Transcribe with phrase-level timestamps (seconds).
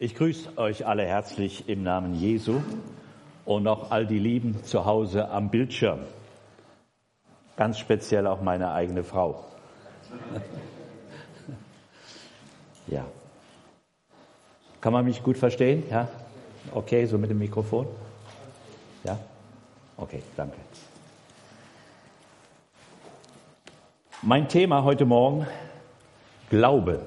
[0.00, 2.60] Ich grüße euch alle herzlich im Namen Jesu
[3.44, 5.98] und auch all die Lieben zu Hause am Bildschirm.
[7.56, 9.44] Ganz speziell auch meine eigene Frau.
[12.90, 13.04] Ja.
[14.80, 15.82] Kann man mich gut verstehen?
[15.90, 16.08] Ja?
[16.72, 17.86] Okay, so mit dem Mikrofon?
[19.04, 19.18] Ja?
[19.98, 20.56] Okay, danke.
[24.22, 25.46] Mein Thema heute Morgen,
[26.48, 27.02] Glaube.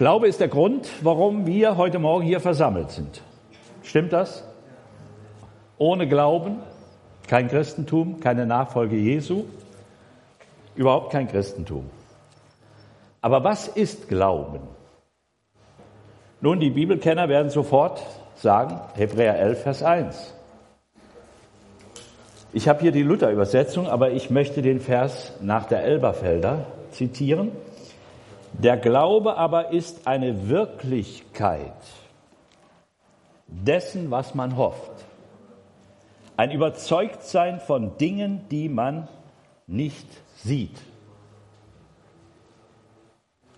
[0.00, 3.20] Glaube ist der Grund, warum wir heute Morgen hier versammelt sind.
[3.82, 4.42] Stimmt das?
[5.76, 6.56] Ohne Glauben
[7.28, 9.44] kein Christentum, keine Nachfolge Jesu,
[10.74, 11.90] überhaupt kein Christentum.
[13.20, 14.60] Aber was ist Glauben?
[16.40, 18.00] Nun, die Bibelkenner werden sofort
[18.36, 20.34] sagen, Hebräer 11, Vers 1.
[22.54, 27.52] Ich habe hier die Luther-Übersetzung, aber ich möchte den Vers nach der Elberfelder zitieren.
[28.52, 31.72] Der Glaube aber ist eine Wirklichkeit
[33.46, 34.92] dessen, was man hofft.
[36.36, 39.08] Ein Überzeugtsein von Dingen, die man
[39.66, 40.80] nicht sieht.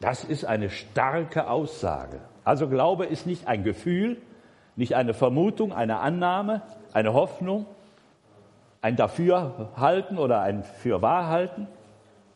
[0.00, 2.20] Das ist eine starke Aussage.
[2.44, 4.20] Also Glaube ist nicht ein Gefühl,
[4.74, 6.62] nicht eine Vermutung, eine Annahme,
[6.92, 7.66] eine Hoffnung,
[8.80, 11.68] ein Dafürhalten oder ein Fürwahrhalten,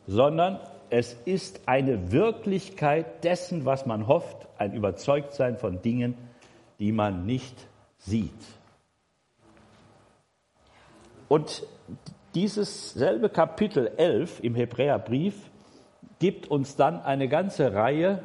[0.05, 6.15] sondern es ist eine Wirklichkeit dessen, was man hofft, ein Überzeugtsein von Dingen,
[6.79, 7.55] die man nicht
[7.97, 8.31] sieht.
[11.27, 11.63] Und
[12.35, 15.35] dieses selbe Kapitel 11 im Hebräerbrief
[16.19, 18.23] gibt uns dann eine ganze Reihe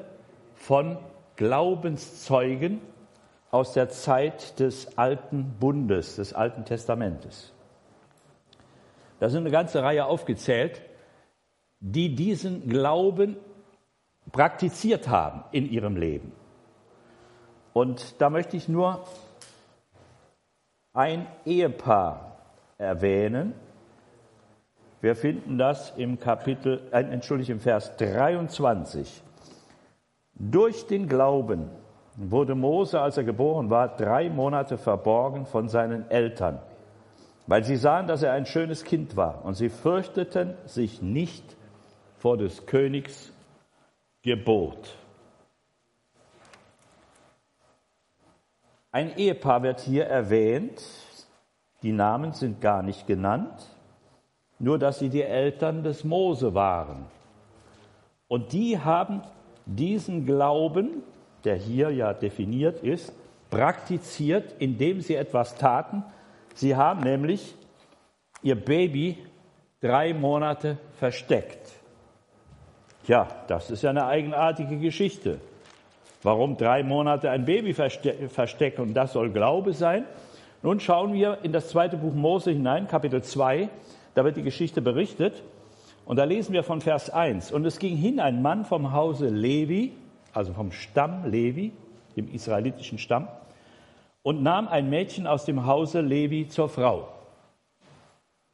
[0.54, 0.98] von
[1.36, 2.80] Glaubenszeugen
[3.50, 7.52] aus der Zeit des alten Bundes, des alten Testamentes.
[9.18, 10.82] Da sind eine ganze Reihe aufgezählt,
[11.82, 13.36] die diesen Glauben
[14.30, 16.32] praktiziert haben in ihrem Leben.
[17.72, 19.04] Und da möchte ich nur
[20.94, 22.36] ein Ehepaar
[22.78, 23.54] erwähnen.
[25.00, 29.22] Wir finden das im Kapitel, äh, entschuldige, im Vers 23.
[30.34, 31.68] Durch den Glauben
[32.14, 36.60] wurde Mose, als er geboren war, drei Monate verborgen von seinen Eltern,
[37.48, 41.56] weil sie sahen, dass er ein schönes Kind war und sie fürchteten sich nicht
[42.22, 43.32] vor des Königs
[44.22, 44.96] Gebot.
[48.92, 50.80] Ein Ehepaar wird hier erwähnt,
[51.82, 53.66] die Namen sind gar nicht genannt,
[54.60, 57.06] nur dass sie die Eltern des Mose waren.
[58.28, 59.22] Und die haben
[59.66, 61.02] diesen Glauben,
[61.42, 63.12] der hier ja definiert ist,
[63.50, 66.04] praktiziert, indem sie etwas taten.
[66.54, 67.56] Sie haben nämlich
[68.44, 69.18] ihr Baby
[69.80, 71.81] drei Monate versteckt.
[73.04, 75.40] Tja, das ist ja eine eigenartige Geschichte.
[76.22, 80.04] Warum drei Monate ein Baby verstecken und das soll Glaube sein?
[80.62, 83.68] Nun schauen wir in das zweite Buch Mose hinein, Kapitel 2.
[84.14, 85.42] Da wird die Geschichte berichtet.
[86.04, 87.50] Und da lesen wir von Vers 1.
[87.50, 89.92] Und es ging hin ein Mann vom Hause Levi,
[90.32, 91.72] also vom Stamm Levi,
[92.16, 93.26] dem israelitischen Stamm,
[94.22, 97.08] und nahm ein Mädchen aus dem Hause Levi zur Frau.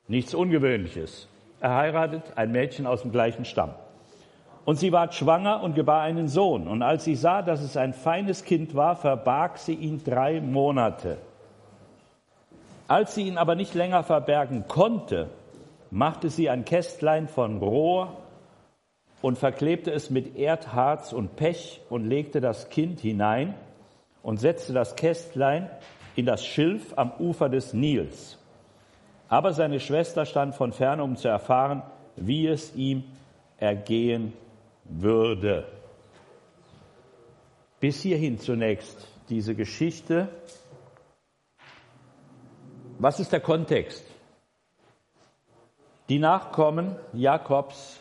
[0.07, 1.29] Nichts Ungewöhnliches.
[1.61, 3.75] Er heiratet ein Mädchen aus dem gleichen Stamm.
[4.69, 6.69] Und sie ward schwanger und gebar einen Sohn.
[6.69, 11.17] Und als sie sah, dass es ein feines Kind war, verbarg sie ihn drei Monate.
[12.87, 15.31] Als sie ihn aber nicht länger verbergen konnte,
[15.91, 18.19] machte sie ein Kästlein von Rohr
[19.23, 23.55] und verklebte es mit Erdharz und Pech und legte das Kind hinein
[24.23, 25.71] und setzte das Kästlein
[26.15, 28.37] in das Schilf am Ufer des Nils.
[29.31, 31.83] Aber seine Schwester stand von ferne, um zu erfahren,
[32.17, 33.05] wie es ihm
[33.57, 34.35] ergehen
[34.89, 35.67] würde.
[37.81, 40.29] Bis hierhin zunächst diese Geschichte.
[42.99, 44.05] Was ist der Kontext?
[46.09, 48.01] Die Nachkommen Jakobs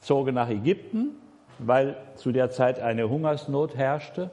[0.00, 1.16] zogen nach Ägypten,
[1.58, 4.30] weil zu der Zeit eine Hungersnot herrschte.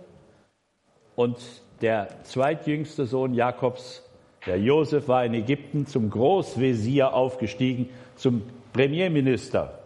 [1.15, 1.37] Und
[1.81, 4.03] der zweitjüngste Sohn Jakobs,
[4.45, 9.82] der Josef, war in Ägypten zum Großvezier aufgestiegen, zum Premierminister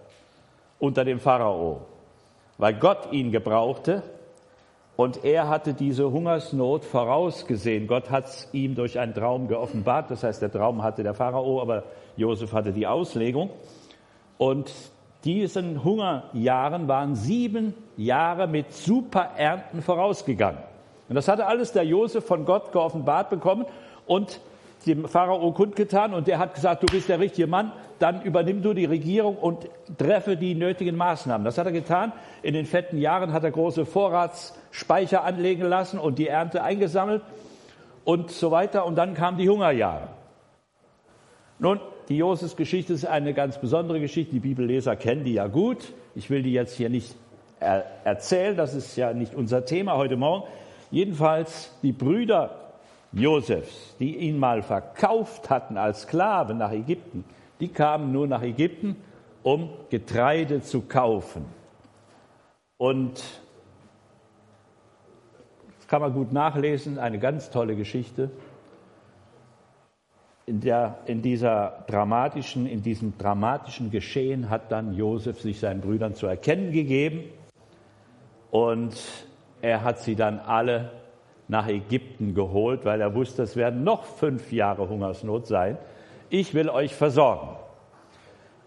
[0.79, 1.81] unter dem Pharao,
[2.57, 4.03] weil Gott ihn gebrauchte
[4.97, 7.85] und er hatte diese Hungersnot vorausgesehen.
[7.85, 10.09] Gott hat es ihm durch einen Traum geoffenbart.
[10.09, 11.83] Das heißt, der Traum hatte der Pharao, aber
[12.15, 13.51] Josef hatte die Auslegung.
[14.39, 14.73] Und
[15.23, 20.61] diesen Hungerjahren waren sieben Jahre mit super Ernten vorausgegangen.
[21.09, 23.65] Und das hatte alles der Josef von Gott geoffenbart bekommen.
[24.07, 24.41] Und
[24.87, 28.73] dem Pharao kundgetan und der hat gesagt, du bist der richtige Mann, dann übernimm du
[28.73, 31.45] die Regierung und treffe die nötigen Maßnahmen.
[31.45, 32.13] Das hat er getan.
[32.41, 37.21] In den fetten Jahren hat er große Vorratsspeicher anlegen lassen und die Ernte eingesammelt
[38.03, 38.85] und so weiter.
[38.85, 40.09] Und dann kamen die Hungerjahre.
[41.59, 41.79] Nun,
[42.09, 44.33] die Josefs-Geschichte ist eine ganz besondere Geschichte.
[44.33, 45.93] Die Bibelleser kennen die ja gut.
[46.15, 47.15] Ich will die jetzt hier nicht
[47.59, 50.47] er erzählen, das ist ja nicht unser Thema heute Morgen.
[50.91, 52.66] Jedenfalls die Brüder
[53.17, 57.25] Josefs, die ihn mal verkauft hatten als Sklave nach Ägypten,
[57.59, 58.95] die kamen nur nach Ägypten,
[59.41, 61.45] um Getreide zu kaufen.
[62.77, 63.23] Und
[65.77, 68.29] das kann man gut nachlesen, eine ganz tolle Geschichte.
[70.45, 76.13] In, der, in, dieser dramatischen, in diesem dramatischen Geschehen hat dann Josef sich seinen Brüdern
[76.13, 77.23] zu erkennen gegeben
[78.51, 78.95] und
[79.61, 80.91] er hat sie dann alle
[81.47, 85.77] nach Ägypten geholt, weil er wusste, es werden noch fünf Jahre Hungersnot sein.
[86.29, 87.55] Ich will euch versorgen.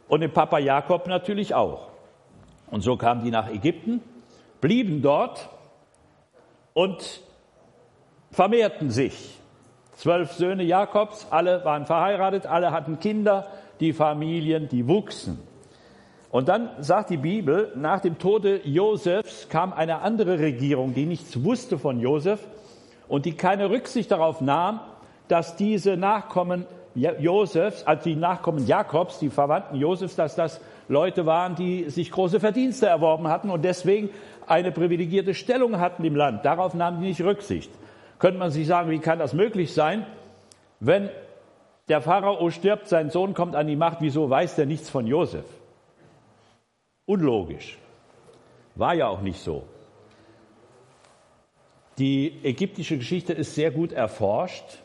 [0.09, 1.89] Und den Papa Jakob natürlich auch.
[2.71, 4.01] Und so kamen die nach Ägypten,
[4.61, 5.49] blieben dort
[6.73, 7.21] und
[8.31, 9.39] vermehrten sich.
[9.93, 13.49] Zwölf Söhne Jakobs, alle waren verheiratet, alle hatten Kinder,
[13.81, 15.39] die Familien, die wuchsen.
[16.31, 21.45] Und dann sagt die Bibel, nach dem Tode Josefs kam eine andere Regierung, die nichts
[21.45, 22.47] wusste von Josef
[23.11, 24.81] und die keine Rücksicht darauf nahm,
[25.27, 26.65] dass diese Nachkommen
[26.95, 32.39] Josefs, also die Nachkommen Jakobs, die Verwandten Josefs, dass das Leute waren, die sich große
[32.39, 34.11] Verdienste erworben hatten und deswegen
[34.47, 36.45] eine privilegierte Stellung hatten im Land.
[36.45, 37.71] Darauf nahmen die nicht Rücksicht.
[38.21, 40.07] Könnte man sich sagen, wie kann das möglich sein,
[40.79, 41.11] wenn
[41.89, 45.47] der Pharao stirbt, sein Sohn kommt an die Macht, wieso weiß der nichts von Josef?
[47.07, 47.77] Unlogisch.
[48.77, 49.65] War ja auch nicht so.
[51.99, 54.79] Die ägyptische Geschichte ist sehr gut erforscht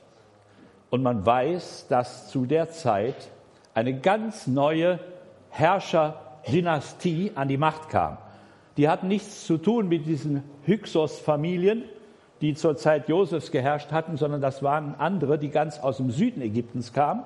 [0.89, 3.15] und man weiß, dass zu der Zeit
[3.73, 4.99] eine ganz neue
[5.49, 8.17] Herrscherdynastie an die Macht kam.
[8.77, 11.83] Die hatten nichts zu tun mit diesen Hyksos-Familien,
[12.41, 16.41] die zur Zeit Josefs geherrscht hatten, sondern das waren andere, die ganz aus dem Süden
[16.41, 17.23] Ägyptens kamen.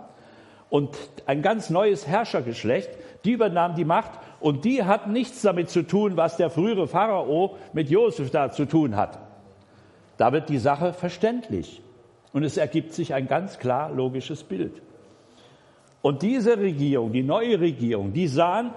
[0.70, 0.96] Und
[1.26, 2.92] ein ganz neues Herrschergeschlecht,
[3.26, 7.58] die übernahm die Macht und die hat nichts damit zu tun, was der frühere Pharao
[7.74, 9.18] mit Josef da zu tun hat.
[10.19, 11.81] Da wird die Sache verständlich.
[12.33, 14.81] Und es ergibt sich ein ganz klar logisches Bild.
[16.01, 18.71] Und diese Regierung, die neue Regierung, die sahen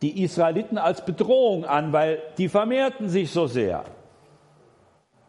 [0.00, 3.84] die Israeliten als Bedrohung an, weil die vermehrten sich so sehr.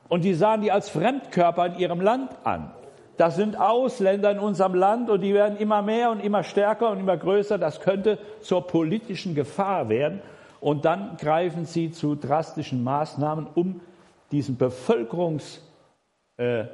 [0.07, 2.71] Und die sahen die als Fremdkörper in ihrem Land an.
[3.17, 7.01] Das sind Ausländer in unserem Land und die werden immer mehr und immer stärker und
[7.01, 7.57] immer größer.
[7.57, 10.21] Das könnte zur politischen Gefahr werden.
[10.61, 13.81] Und dann greifen sie zu drastischen Maßnahmen, um
[14.31, 15.61] diesen Bevölkerungs,
[16.37, 16.65] äh,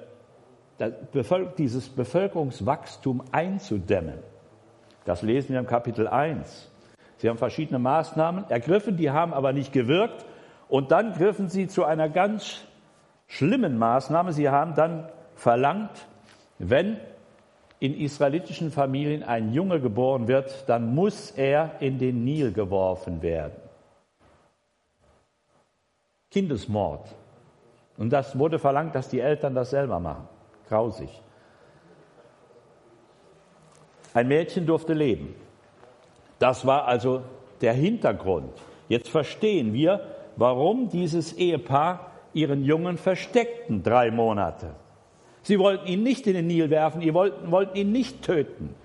[1.58, 4.20] dieses Bevölkerungswachstum einzudämmen.
[5.06, 6.70] Das lesen wir im Kapitel 1.
[7.18, 10.26] Sie haben verschiedene Maßnahmen ergriffen, die haben aber nicht gewirkt.
[10.68, 12.62] Und dann griffen sie zu einer ganz
[13.28, 14.34] schlimmen Maßnahme.
[14.34, 16.08] Sie haben dann verlangt,
[16.60, 16.98] wenn
[17.80, 23.56] in israelitischen Familien ein Junge geboren wird, dann muss er in den Nil geworfen werden.
[26.32, 27.14] Kindesmord.
[27.98, 30.28] Und das wurde verlangt, dass die Eltern das selber machen.
[30.68, 31.10] Grausig.
[34.14, 35.36] Ein Mädchen durfte leben.
[36.40, 37.24] Das war also
[37.62, 38.54] der Hintergrund.
[38.90, 40.02] Jetzt verstehen wir,
[40.36, 44.76] warum dieses Ehepaar ihren Jungen versteckten drei Monate.
[45.44, 48.76] Sie wollten ihn nicht in den Nil werfen, sie wollten, wollten ihn nicht töten.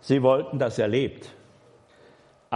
[0.00, 1.34] Sie wollten, dass er lebt.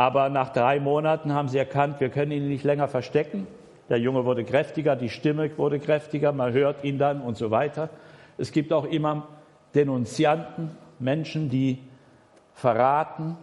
[0.00, 3.46] Aber nach drei Monaten haben sie erkannt, wir können ihn nicht länger verstecken.
[3.90, 7.90] Der Junge wurde kräftiger, die Stimme wurde kräftiger, man hört ihn dann und so weiter.
[8.38, 9.28] Es gibt auch immer
[9.74, 11.80] Denunzianten, Menschen, die
[12.54, 13.36] verraten.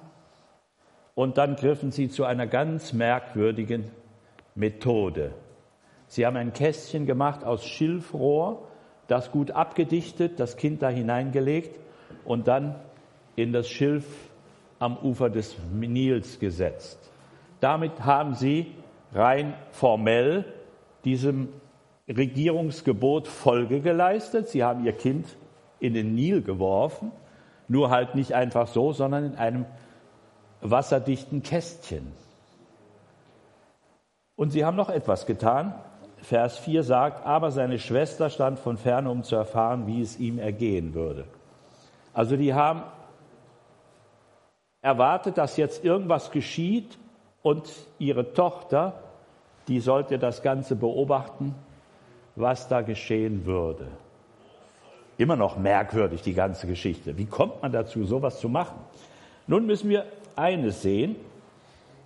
[1.14, 3.92] Und dann griffen sie zu einer ganz merkwürdigen
[4.56, 5.36] Methode.
[6.08, 8.68] Sie haben ein Kästchen gemacht aus Schilfrohr,
[9.08, 11.80] das gut abgedichtet, das Kind da hineingelegt
[12.26, 12.74] und dann
[13.36, 14.27] in das Schilf
[14.80, 17.00] am Ufer des Nils gesetzt.
[17.60, 18.68] Damit haben sie
[19.14, 20.46] rein formell
[21.04, 21.50] diesem
[22.08, 24.50] Regierungsgebot Folge geleistet.
[24.50, 25.38] Sie haben ihr Kind
[25.80, 27.12] in den Nil geworfen,
[27.68, 29.66] nur halt nicht einfach so, sondern in einem
[30.62, 32.12] wasserdichten Kästchen.
[34.36, 35.74] Und sie haben noch etwas getan.
[36.18, 40.40] Vers 4 sagt, aber seine Schwester stand von ferne, um zu erfahren, wie es ihm
[40.40, 41.26] ergehen würde.
[42.14, 42.84] Also die haben
[44.88, 46.98] erwartet, dass jetzt irgendwas geschieht
[47.44, 48.94] und ihre Tochter,
[49.68, 51.54] die sollte das Ganze beobachten
[52.38, 53.88] was da geschehen würde.
[55.18, 57.18] Immer noch merkwürdig, die ganze Geschichte.
[57.18, 58.78] Wie kommt man dazu, sowas zu machen?
[59.48, 61.16] Nun müssen wir eines sehen.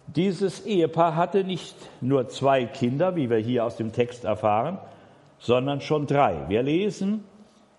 [0.08, 4.78] Dieses Ehepaar hatte nicht nur zwei Kinder, wie wir hier aus dem Text erfahren,
[5.38, 6.46] sondern schon drei.
[6.48, 7.26] Wir lesen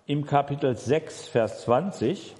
[0.05, 2.35] im Kapitel 6, Vers 20.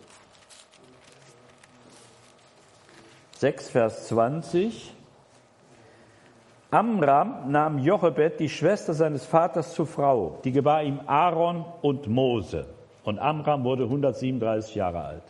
[3.43, 4.95] 6, Vers 20.
[6.71, 10.39] Amram nahm Jochebed, die Schwester seines Vaters, zur Frau.
[10.45, 12.67] Die gebar ihm Aaron und Mose.
[13.03, 15.23] Und Amram wurde 137 Jahre alt.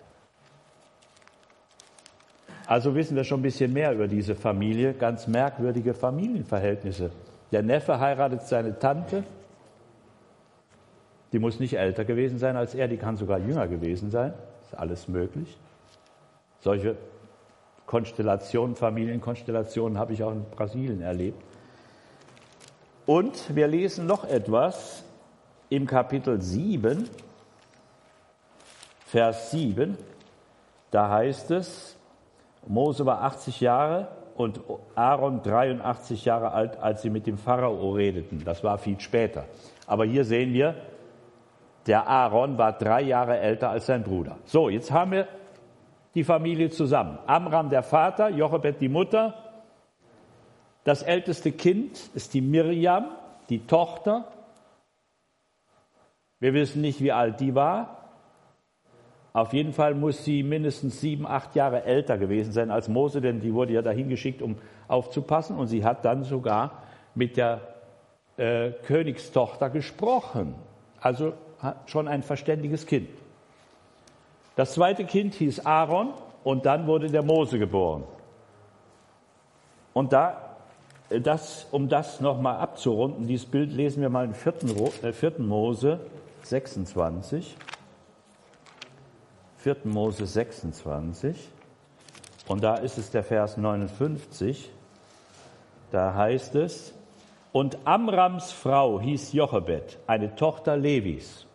[2.68, 4.94] Also wissen wir schon ein bisschen mehr über diese Familie.
[4.94, 7.10] Ganz merkwürdige Familienverhältnisse.
[7.52, 9.24] Der Neffe heiratet seine Tante.
[11.32, 14.36] Die muss nicht älter gewesen sein als er, die kann sogar jünger gewesen sein.
[14.62, 15.58] Ist alles möglich.
[16.60, 16.96] Solche
[17.86, 21.42] Konstellationen, Familienkonstellationen habe ich auch in Brasilien erlebt.
[23.06, 25.04] Und wir lesen noch etwas
[25.70, 27.10] im Kapitel 7,
[29.06, 29.98] Vers 7.
[30.92, 31.98] Da heißt es,
[32.66, 34.62] Mose war 80 Jahre und
[34.96, 38.44] Aaron 83 Jahre alt, als sie mit dem Pharao redeten.
[38.46, 39.46] Das war viel später.
[39.86, 40.76] Aber hier sehen wir,
[41.88, 44.38] der Aaron war drei Jahre älter als sein Bruder.
[44.46, 45.28] So, jetzt haben wir
[46.16, 47.18] die Familie zusammen.
[47.26, 49.34] Amram der Vater, Jochebed die Mutter.
[50.84, 53.06] Das älteste Kind ist die Miriam,
[53.50, 54.28] die Tochter.
[56.40, 58.00] Wir wissen nicht, wie alt die war.
[59.32, 63.40] Auf jeden Fall muss sie mindestens sieben, acht Jahre älter gewesen sein als Mose, denn
[63.40, 65.58] die wurde ja dahin geschickt, um aufzupassen.
[65.58, 66.84] Und sie hat dann sogar
[67.16, 67.62] mit der
[68.38, 70.54] äh, Königstochter gesprochen.
[71.00, 71.34] Also
[71.88, 73.10] schon ein verständiges Kind.
[74.56, 78.04] Das zweite Kind hieß Aaron und dann wurde der Mose geboren.
[79.94, 80.58] Und da,
[81.10, 84.54] äh, das, um das nochmal abzurunden, dieses Bild lesen wir mal in 4.
[85.04, 86.00] Äh, Mose
[86.44, 87.56] 26.
[89.58, 89.78] 4.
[89.86, 91.50] Mose 26.
[92.48, 94.70] Und da ist es der Vers 59.
[95.92, 96.94] Da heißt es,
[97.52, 101.46] und Amrams Frau hieß Jochebed, eine Tochter Levis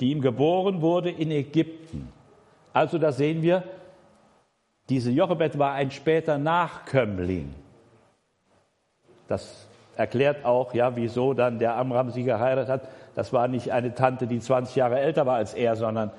[0.00, 2.12] die ihm geboren wurde in Ägypten.
[2.72, 3.62] Also da sehen wir,
[4.88, 7.54] diese Jochebed war ein später Nachkömmling.
[9.28, 12.88] Das erklärt auch, ja, wieso dann der Amram sie geheiratet hat.
[13.14, 16.10] Das war nicht eine Tante, die 20 Jahre älter war als er, sondern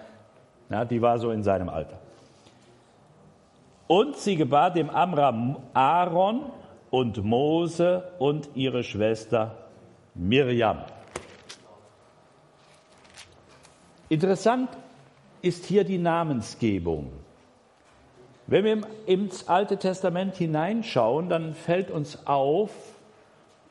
[0.69, 1.97] ja, die war so in seinem Alter.
[3.87, 6.41] Und sie gebar dem Amram Aaron
[6.89, 9.55] und Mose und ihre Schwester
[10.13, 10.79] Miriam.
[14.09, 14.69] Interessant
[15.41, 17.11] ist hier die Namensgebung.
[18.47, 22.71] Wenn wir ins Alte Testament hineinschauen, dann fällt uns auf,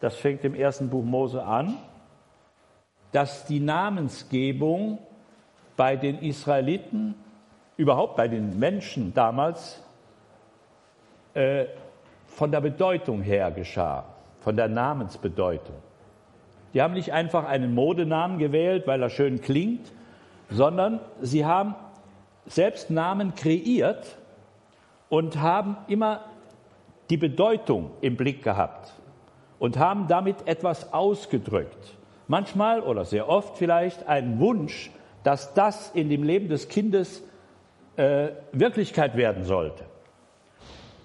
[0.00, 1.78] das fängt im ersten Buch Mose an,
[3.12, 4.98] dass die Namensgebung
[5.76, 7.14] bei den Israeliten,
[7.78, 9.82] überhaupt bei den Menschen damals,
[11.32, 11.66] äh,
[12.26, 14.04] von der Bedeutung her geschah,
[14.40, 15.76] von der Namensbedeutung.
[16.74, 19.90] Die haben nicht einfach einen Modenamen gewählt, weil er schön klingt,
[20.50, 21.74] sondern sie haben
[22.46, 24.16] selbst Namen kreiert
[25.08, 26.24] und haben immer
[27.10, 28.92] die Bedeutung im Blick gehabt
[29.58, 31.96] und haben damit etwas ausgedrückt.
[32.28, 34.90] Manchmal oder sehr oft vielleicht einen Wunsch,
[35.22, 37.22] dass das in dem Leben des Kindes
[37.96, 39.84] äh, Wirklichkeit werden sollte.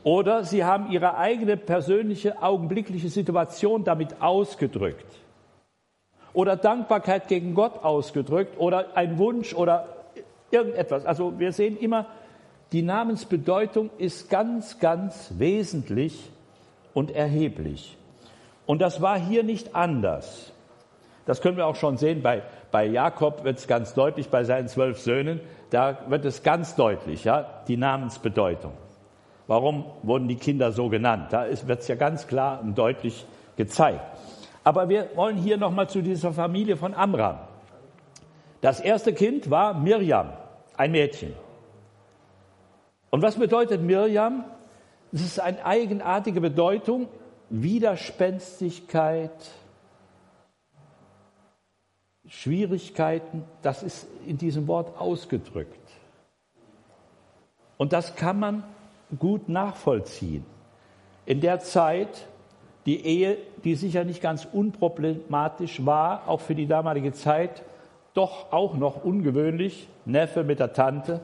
[0.03, 5.05] Oder sie haben ihre eigene persönliche augenblickliche Situation damit ausgedrückt
[6.33, 9.88] oder Dankbarkeit gegen Gott ausgedrückt oder ein Wunsch oder
[10.50, 11.05] irgendetwas.
[11.05, 12.05] Also wir sehen immer,
[12.71, 16.31] die Namensbedeutung ist ganz, ganz wesentlich
[16.93, 17.97] und erheblich.
[18.65, 20.51] Und das war hier nicht anders.
[21.25, 24.67] Das können wir auch schon sehen, bei, bei Jakob wird es ganz deutlich, bei seinen
[24.67, 28.73] zwölf Söhnen, da wird es ganz deutlich, ja, die Namensbedeutung.
[29.47, 31.27] Warum wurden die Kinder so genannt?
[31.31, 33.25] Da wird es ja ganz klar und deutlich
[33.57, 34.01] gezeigt.
[34.63, 37.39] Aber wir wollen hier nochmal zu dieser Familie von Amram.
[38.62, 40.34] Das erste Kind war Mirjam,
[40.77, 41.34] ein Mädchen.
[43.10, 44.46] Und was bedeutet Mirjam?
[45.12, 47.08] Es ist eine eigenartige Bedeutung,
[47.50, 49.32] Widerspenstigkeit,
[52.27, 55.77] Schwierigkeiten, das ist in diesem Wort ausgedrückt.
[57.77, 58.63] Und das kann man
[59.20, 60.46] gut nachvollziehen.
[61.25, 62.27] In der Zeit
[62.85, 67.63] die Ehe, die sicher nicht ganz unproblematisch war, auch für die damalige Zeit,
[68.13, 71.21] doch auch noch ungewöhnlich, Neffe mit der Tante.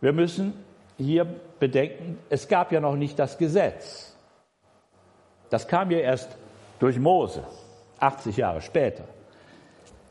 [0.00, 0.52] Wir müssen
[0.98, 1.26] hier
[1.58, 4.14] bedenken, es gab ja noch nicht das Gesetz.
[5.50, 6.36] Das kam ja erst
[6.78, 7.44] durch Mose.
[8.00, 9.04] 80 Jahre später.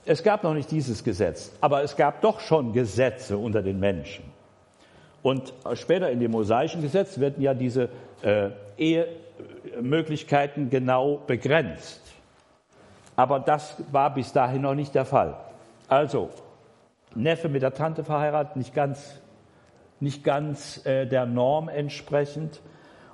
[0.05, 4.25] Es gab noch nicht dieses Gesetz, aber es gab doch schon Gesetze unter den Menschen.
[5.22, 7.89] Und später in dem mosaischen Gesetz werden ja diese
[8.24, 12.01] äh, Ehemöglichkeiten genau begrenzt.
[13.15, 15.36] Aber das war bis dahin noch nicht der Fall.
[15.88, 16.30] Also,
[17.15, 19.22] Neffe mit der Tante verheiratet, nicht ganz,
[20.00, 22.62] nicht ganz äh, der Norm entsprechend.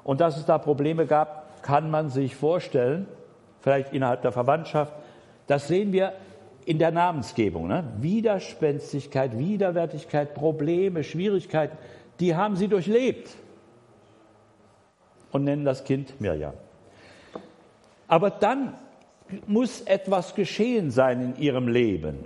[0.04, 3.08] Und dass es da Probleme gab, kann man sich vorstellen,
[3.60, 4.94] vielleicht innerhalb der Verwandtschaft.
[5.48, 6.14] Das sehen wir
[6.66, 7.68] in der Namensgebung.
[7.68, 7.84] Ne?
[7.98, 11.78] Widerspenstigkeit, Widerwärtigkeit, Probleme, Schwierigkeiten,
[12.22, 13.36] die haben sie durchlebt
[15.32, 16.54] und nennen das Kind Mirjam.
[18.08, 18.74] Aber dann
[19.48, 22.26] muss etwas geschehen sein in ihrem Leben.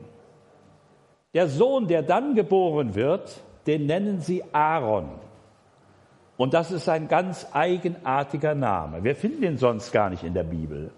[1.34, 5.10] Der Sohn, der dann geboren wird, den nennen sie Aaron.
[6.38, 9.04] Und das ist ein ganz eigenartiger Name.
[9.04, 10.92] Wir finden ihn sonst gar nicht in der Bibel.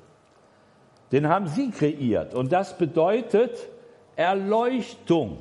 [1.12, 2.34] Den haben sie kreiert.
[2.34, 3.58] Und das bedeutet
[4.16, 5.40] Erleuchtung.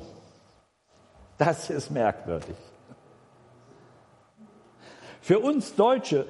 [1.37, 2.55] Das ist merkwürdig.
[5.21, 6.25] Für uns Deutsche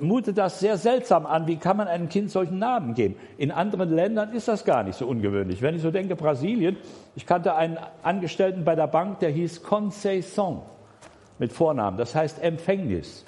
[0.00, 1.46] mutet das sehr seltsam an.
[1.46, 3.16] Wie kann man einem Kind solchen Namen geben?
[3.38, 5.62] In anderen Ländern ist das gar nicht so ungewöhnlich.
[5.62, 6.76] Wenn ich so denke, Brasilien,
[7.14, 10.62] ich kannte einen Angestellten bei der Bank, der hieß Conceição
[11.38, 11.96] mit Vornamen.
[11.98, 13.24] Das heißt Empfängnis.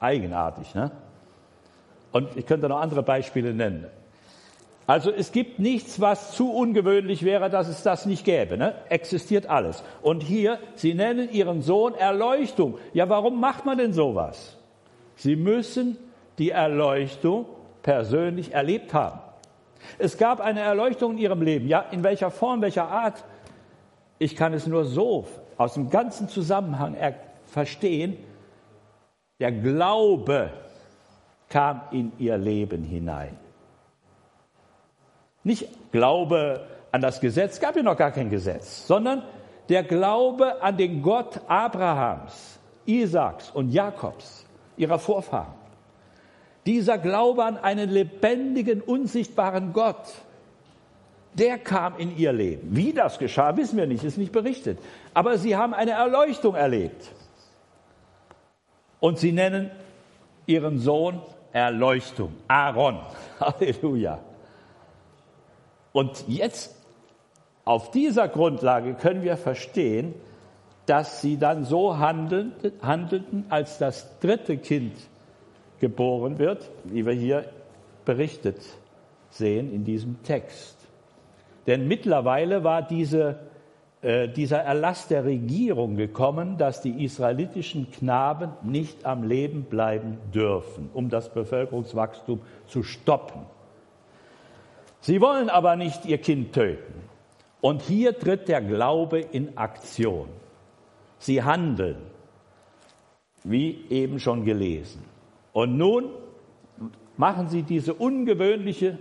[0.00, 0.90] Eigenartig, ne?
[2.12, 3.86] Und ich könnte noch andere Beispiele nennen.
[4.86, 8.56] Also es gibt nichts, was zu ungewöhnlich wäre, dass es das nicht gäbe.
[8.56, 8.74] Ne?
[8.88, 9.82] Existiert alles.
[10.00, 12.78] Und hier, Sie nennen Ihren Sohn Erleuchtung.
[12.92, 14.56] Ja, warum macht man denn sowas?
[15.16, 15.98] Sie müssen
[16.38, 17.46] die Erleuchtung
[17.82, 19.20] persönlich erlebt haben.
[19.98, 21.66] Es gab eine Erleuchtung in Ihrem Leben.
[21.66, 23.24] Ja, in welcher Form, welcher Art?
[24.18, 25.26] Ich kann es nur so
[25.56, 26.96] aus dem ganzen Zusammenhang
[27.46, 28.16] verstehen.
[29.40, 30.50] Der Glaube
[31.48, 33.36] kam in Ihr Leben hinein.
[35.46, 39.22] Nicht Glaube an das Gesetz, gab ja noch gar kein Gesetz, sondern
[39.68, 44.44] der Glaube an den Gott Abrahams, Isaaks und Jakobs,
[44.76, 45.54] ihrer Vorfahren.
[46.66, 50.14] Dieser Glaube an einen lebendigen, unsichtbaren Gott,
[51.34, 52.74] der kam in ihr Leben.
[52.74, 54.80] Wie das geschah, wissen wir nicht, ist nicht berichtet.
[55.14, 57.12] Aber sie haben eine Erleuchtung erlebt.
[58.98, 59.70] Und sie nennen
[60.46, 62.98] ihren Sohn Erleuchtung, Aaron.
[63.40, 64.18] Halleluja.
[65.96, 66.76] Und jetzt,
[67.64, 70.12] auf dieser Grundlage können wir verstehen,
[70.84, 74.92] dass sie dann so handelten, als das dritte Kind
[75.80, 77.46] geboren wird, wie wir hier
[78.04, 78.60] berichtet
[79.30, 80.76] sehen in diesem Text.
[81.66, 83.38] Denn mittlerweile war diese,
[84.02, 90.90] äh, dieser Erlass der Regierung gekommen, dass die israelitischen Knaben nicht am Leben bleiben dürfen,
[90.92, 93.55] um das Bevölkerungswachstum zu stoppen.
[95.06, 97.00] Sie wollen aber nicht ihr Kind töten.
[97.60, 100.28] Und hier tritt der Glaube in Aktion.
[101.18, 101.98] Sie handeln,
[103.44, 105.04] wie eben schon gelesen.
[105.52, 106.10] Und nun
[107.16, 108.98] machen sie diese ungewöhnliche,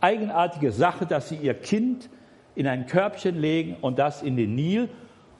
[0.00, 2.10] eigenartige Sache, dass sie ihr Kind
[2.56, 4.88] in ein Körbchen legen und das in den Nil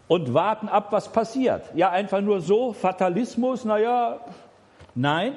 [0.07, 1.65] und warten ab, was passiert.
[1.75, 4.21] Ja, einfach nur so, Fatalismus, naja,
[4.95, 5.33] nein,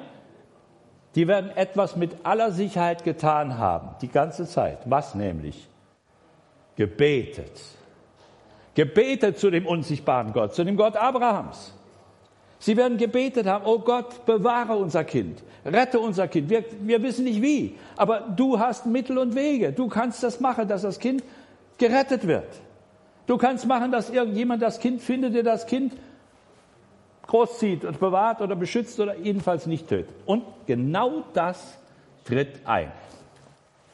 [1.14, 4.78] die werden etwas mit aller Sicherheit getan haben, die ganze Zeit.
[4.84, 5.68] Was nämlich?
[6.76, 7.60] Gebetet.
[8.74, 11.74] Gebetet zu dem unsichtbaren Gott, zu dem Gott Abrahams.
[12.60, 16.50] Sie werden gebetet haben, oh Gott, bewahre unser Kind, rette unser Kind.
[16.50, 19.72] Wir, wir wissen nicht wie, aber du hast Mittel und Wege.
[19.72, 21.24] Du kannst das machen, dass das Kind
[21.78, 22.60] gerettet wird.
[23.26, 25.94] Du kannst machen, dass irgendjemand das Kind findet, der das Kind
[27.30, 30.14] großzieht und bewahrt oder beschützt oder jedenfalls nicht tötet.
[30.26, 31.78] Und genau das
[32.24, 32.90] tritt ein.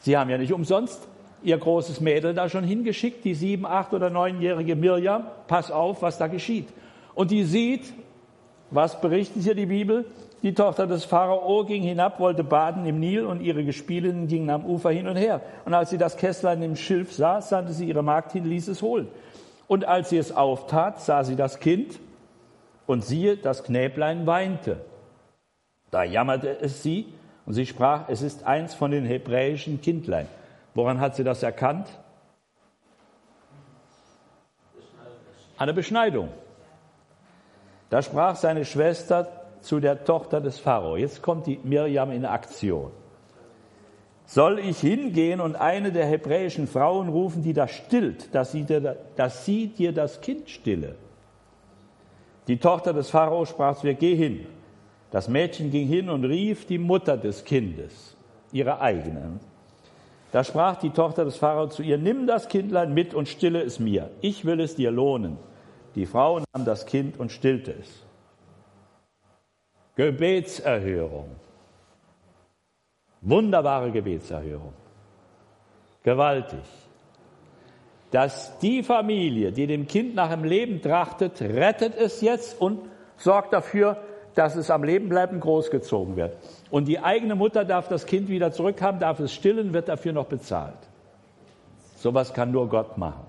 [0.01, 1.07] Sie haben ja nicht umsonst
[1.43, 5.27] ihr großes Mädel da schon hingeschickt, die sieben, acht oder neunjährige Mirjam.
[5.49, 6.69] Pass auf, was da geschieht.
[7.15, 7.93] Und die sieht,
[8.71, 10.07] was berichtet hier die Bibel?
[10.43, 14.65] Die Tochter des Pharao ging hinab, wollte baden im Nil und ihre Gespielinnen gingen am
[14.65, 15.43] Ufer hin und her.
[15.65, 18.81] Und als sie das Kästlein im Schilf sah, sandte sie ihre Magd hin, ließ es
[18.81, 19.09] holen.
[19.69, 21.99] Und als sie es auftat, sah sie das Kind
[22.87, 24.81] und siehe, das Knäblein weinte.
[25.91, 27.13] Da jammerte es sie
[27.45, 30.29] und sie sprach, es ist eins von den hebräischen Kindlein.
[30.75, 31.89] Woran hat sie das erkannt?
[35.59, 36.29] Eine Beschneidung.
[37.89, 39.29] Da sprach seine Schwester
[39.61, 40.97] zu der Tochter des Pharao.
[40.97, 42.91] Jetzt kommt die Mirjam in Aktion.
[44.27, 48.97] Soll ich hingehen und eine der hebräischen Frauen rufen, die das stillt, dass sie dir,
[49.15, 50.97] dass sie dir das Kind stille?
[52.49, 54.47] Die Tochter des Pharao sprach zu ihr, geh hin.
[55.11, 58.17] Das Mädchen ging hin und rief die Mutter des Kindes,
[58.53, 59.41] ihre eigene.
[60.33, 63.79] Da sprach die Tochter des Pharao zu ihr, nimm das Kindlein mit und stille es
[63.79, 64.11] mir.
[64.21, 65.39] Ich will es dir lohnen.
[65.95, 68.03] Die Frau nahm das Kind und stillte es.
[69.95, 71.31] Gebetserhörung.
[73.23, 74.75] Wunderbare Gebetserhörung.
[76.03, 76.86] Gewaltig.
[78.11, 82.81] Dass die Familie, die dem Kind nach dem Leben trachtet, rettet es jetzt und
[83.17, 83.99] sorgt dafür,
[84.35, 86.37] dass es am Leben bleibt und großgezogen wird.
[86.71, 90.27] Und die eigene Mutter darf das Kind wieder zurückhaben, darf es stillen, wird dafür noch
[90.27, 90.77] bezahlt.
[91.97, 93.25] Sowas kann nur Gott machen.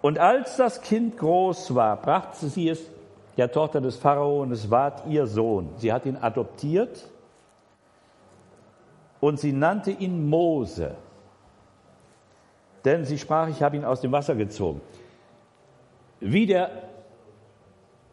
[0.00, 2.90] Und als das Kind groß war, brachte sie es
[3.36, 5.70] der Tochter des Pharao und es ward ihr Sohn.
[5.78, 7.08] Sie hat ihn adoptiert
[9.24, 10.96] und sie nannte ihn Mose.
[12.84, 14.82] Denn sie sprach, ich habe ihn aus dem Wasser gezogen.
[16.20, 16.70] Wie, der,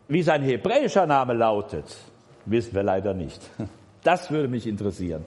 [0.08, 1.97] wie sein hebräischer Name lautet,
[2.45, 3.41] wissen wir leider nicht.
[4.04, 5.26] Das würde mich interessieren.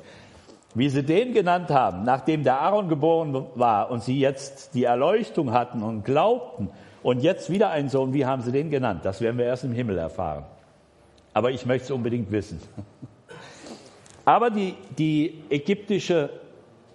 [0.74, 5.52] Wie sie den genannt haben, nachdem der Aaron geboren war und sie jetzt die Erleuchtung
[5.52, 6.70] hatten und glaubten
[7.04, 9.04] und jetzt wieder ein Sohn, wie haben sie den genannt?
[9.04, 10.44] Das werden wir erst im Himmel erfahren.
[11.34, 12.60] Aber ich möchte es unbedingt wissen.
[14.24, 16.30] Aber die, die ägyptische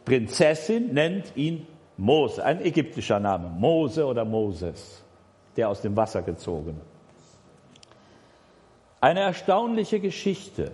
[0.05, 5.03] Prinzessin nennt ihn Mose, ein ägyptischer Name, Mose oder Moses,
[5.57, 6.79] der aus dem Wasser gezogen.
[9.01, 10.71] Eine erstaunliche Geschichte.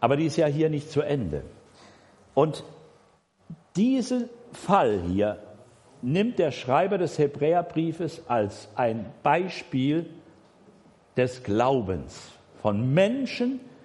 [0.00, 1.42] Aber die ist ja hier nicht zu Ende.
[2.34, 2.64] Und
[3.76, 5.38] diesen Fall hier
[6.02, 10.08] nimmt der Schreiber des Hebräerbriefes als ein Beispiel
[11.16, 13.75] des Glaubens von Menschen, die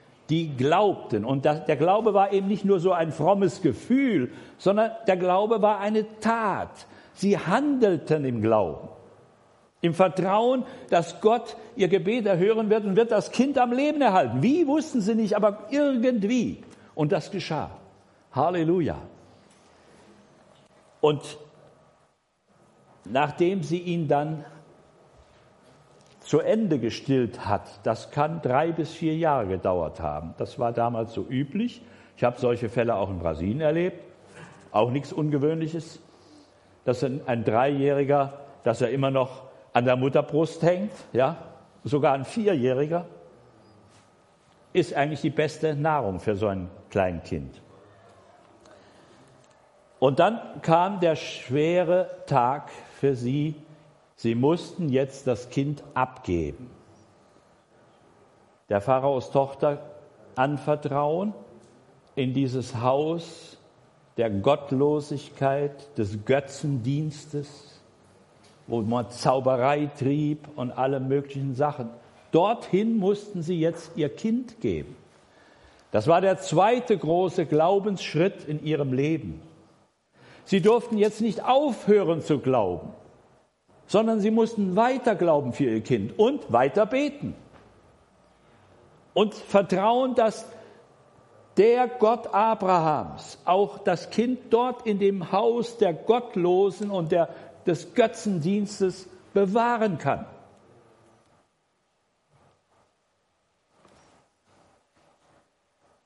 [0.58, 1.26] glaubten.
[1.26, 5.80] Und der Glaube war eben nicht nur so ein frommes Gefühl, sondern der Glaube war
[5.80, 6.88] eine Tat.
[7.14, 8.90] Sie handelten im Glauben.
[9.82, 14.42] Im Vertrauen, dass Gott ihr Gebet erhören wird und wird das Kind am Leben erhalten.
[14.42, 16.64] Wie wussten sie nicht, aber irgendwie.
[16.94, 17.72] Und das geschah.
[18.32, 18.98] Halleluja.
[21.02, 21.38] Und
[23.06, 24.46] nachdem sie ihn dann
[26.22, 30.34] zu Ende gestillt hat, das kann drei bis vier Jahre gedauert haben.
[30.38, 31.82] Das war damals so üblich.
[32.16, 34.00] Ich habe solche Fälle auch in Brasilien erlebt.
[34.72, 36.00] Auch nichts Ungewöhnliches,
[36.86, 41.38] dass ein Dreijähriger, dass er immer noch an der Mutterbrust hängt, ja,
[41.84, 43.06] sogar ein Vierjähriger,
[44.74, 47.62] ist eigentlich die beste Nahrung für so ein Kleinkind.
[50.00, 53.56] Und dann kam der schwere Tag für sie.
[54.22, 56.70] Sie mussten jetzt das Kind abgeben.
[58.70, 59.80] Der Pharaos Tochter
[60.36, 61.34] anvertrauen
[62.14, 63.58] in dieses Haus
[64.18, 67.82] der Gottlosigkeit, des Götzendienstes,
[68.68, 71.90] wo man Zauberei trieb und alle möglichen Sachen.
[72.32, 74.96] Dorthin mussten sie jetzt ihr Kind geben.
[75.90, 79.42] Das war der zweite große Glaubensschritt in ihrem Leben.
[80.46, 82.94] Sie durften jetzt nicht aufhören zu glauben,
[83.92, 87.36] sondern sie mussten weiter glauben für ihr Kind und weiter beten.
[89.14, 90.46] Und vertrauen, dass
[91.58, 97.28] der Gott Abrahams auch das Kind dort in dem Haus der Gottlosen und der
[97.66, 100.26] des Götzendienstes bewahren kann.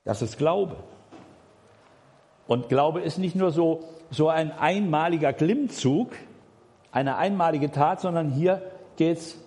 [0.03, 0.75] Das ist Glaube.
[2.47, 6.13] Und Glaube ist nicht nur so, so ein einmaliger Klimmzug,
[6.95, 8.61] eine einmalige Tat, sondern hier
[8.95, 9.37] geht es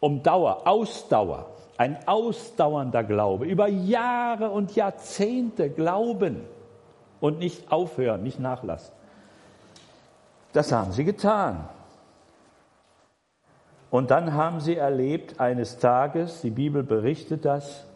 [0.00, 1.46] um Dauer, Ausdauer,
[1.78, 6.42] ein ausdauernder Glaube, über Jahre und Jahrzehnte glauben
[7.20, 8.92] und nicht aufhören, nicht nachlassen.
[10.52, 11.66] Das haben sie getan.
[13.90, 17.86] Und dann haben sie erlebt eines Tages, die Bibel berichtet das,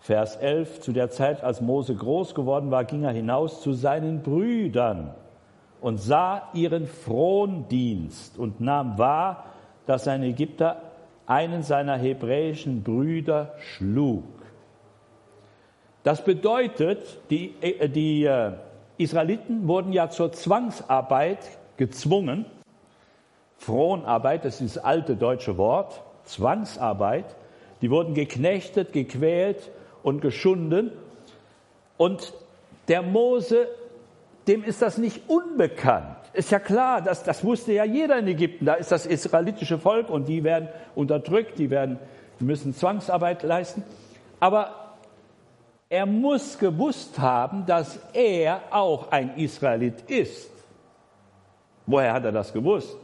[0.00, 4.22] Vers 11, zu der Zeit, als Mose groß geworden war, ging er hinaus zu seinen
[4.22, 5.12] Brüdern
[5.80, 9.46] und sah ihren Frondienst und nahm wahr,
[9.86, 10.82] dass ein Ägypter
[11.26, 14.24] einen seiner hebräischen Brüder schlug.
[16.02, 18.52] Das bedeutet, die, äh, die äh,
[18.96, 21.38] Israeliten wurden ja zur Zwangsarbeit
[21.76, 22.46] gezwungen.
[23.58, 27.36] Fronarbeit, das ist das alte deutsche Wort, Zwangsarbeit.
[27.82, 29.70] Die wurden geknechtet, gequält
[30.02, 30.92] und geschunden.
[31.96, 32.32] Und
[32.88, 33.68] der Mose,
[34.48, 36.16] dem ist das nicht unbekannt.
[36.32, 38.64] Ist ja klar, das, das wusste ja jeder in Ägypten.
[38.64, 41.98] Da ist das israelitische Volk und die werden unterdrückt, die, werden,
[42.40, 43.82] müssen Zwangsarbeit leisten.
[44.40, 44.94] Aber
[45.90, 50.50] er muss gewusst haben, dass er auch ein Israelit ist.
[51.86, 52.96] Woher hat er das gewusst?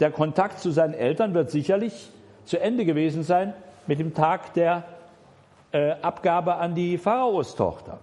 [0.00, 2.10] Der Kontakt zu seinen Eltern wird sicherlich
[2.44, 3.52] zu Ende gewesen sein
[3.86, 4.84] mit dem Tag der
[5.72, 7.98] äh, Abgabe an die Pharaostochter.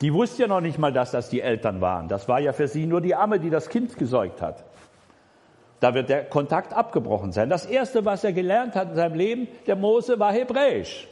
[0.00, 2.08] Die wusste ja noch nicht mal, dass das die Eltern waren.
[2.08, 4.64] Das war ja für sie nur die Amme, die das Kind gesäugt hat.
[5.80, 7.48] Da wird der Kontakt abgebrochen sein.
[7.48, 11.08] Das Erste, was er gelernt hat in seinem Leben, der Mose, war Hebräisch.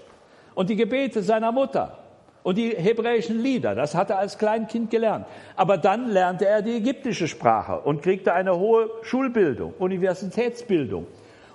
[0.54, 1.98] Und die Gebete seiner Mutter.
[2.42, 5.26] Und die hebräischen Lieder, das hat er als Kleinkind gelernt.
[5.56, 11.06] Aber dann lernte er die ägyptische Sprache und kriegte eine hohe Schulbildung, Universitätsbildung.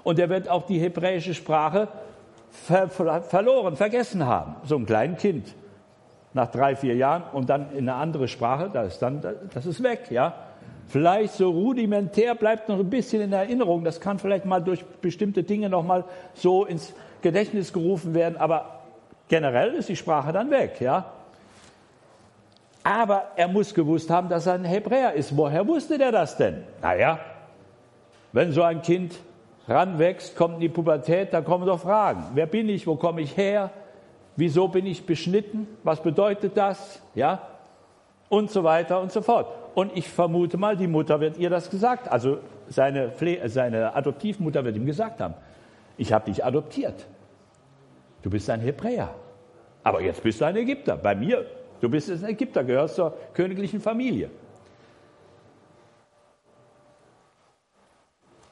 [0.03, 1.89] Und er wird auch die hebräische Sprache
[2.49, 4.55] ver verloren, vergessen haben.
[4.63, 5.53] So ein Kleinkind
[6.33, 9.21] nach drei, vier Jahren und dann in eine andere Sprache, das ist dann,
[9.53, 10.33] das ist weg, ja.
[10.87, 13.83] Vielleicht so rudimentär bleibt noch ein bisschen in Erinnerung.
[13.83, 18.79] Das kann vielleicht mal durch bestimmte Dinge noch mal so ins Gedächtnis gerufen werden, aber
[19.27, 21.05] generell ist die Sprache dann weg, ja.
[22.83, 25.37] Aber er muss gewusst haben, dass er ein Hebräer ist.
[25.37, 26.63] Woher wusste der das denn?
[26.81, 27.19] Naja,
[28.31, 29.13] wenn so ein Kind
[29.67, 32.23] ranwächst, kommt in die Pubertät, dann kommen doch Fragen.
[32.33, 32.87] Wer bin ich?
[32.87, 33.69] Wo komme ich her?
[34.39, 35.67] Wieso bin ich beschnitten?
[35.84, 37.02] Was bedeutet das?
[37.13, 37.41] Ja?
[38.30, 39.54] Und so weiter und so fort.
[39.75, 42.10] Und ich vermute mal, die Mutter wird ihr das gesagt.
[42.10, 42.38] Also
[42.69, 43.12] seine,
[43.47, 45.34] seine Adoptivmutter wird ihm gesagt haben,
[45.97, 47.06] ich habe dich adoptiert.
[48.21, 49.13] Du bist ein Hebräer.
[49.84, 50.95] Aber jetzt bist du ein Ägypter.
[50.95, 51.45] Bei mir,
[51.82, 54.30] du bist ein Ägypter, gehörst zur königlichen Familie.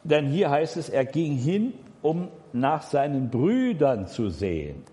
[0.03, 4.83] Denn hier heißt es, er ging hin, um nach seinen Brüdern zu sehen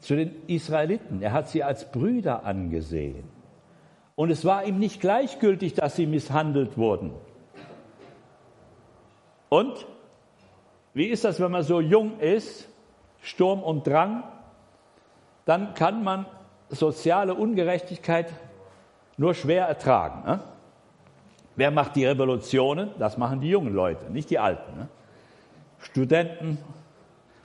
[0.00, 1.22] zu den Israeliten.
[1.22, 3.24] Er hat sie als Brüder angesehen.
[4.14, 7.12] Und es war ihm nicht gleichgültig, dass sie misshandelt wurden.
[9.48, 9.86] Und
[10.94, 12.68] wie ist das, wenn man so jung ist,
[13.22, 14.24] Sturm und Drang,
[15.44, 16.26] dann kann man
[16.68, 18.32] soziale Ungerechtigkeit
[19.16, 20.24] nur schwer ertragen.
[20.24, 20.40] Ne?
[21.56, 22.90] Wer macht die Revolutionen?
[22.98, 24.78] Das machen die jungen Leute, nicht die Alten.
[24.78, 24.88] Ne?
[25.80, 26.58] Studenten,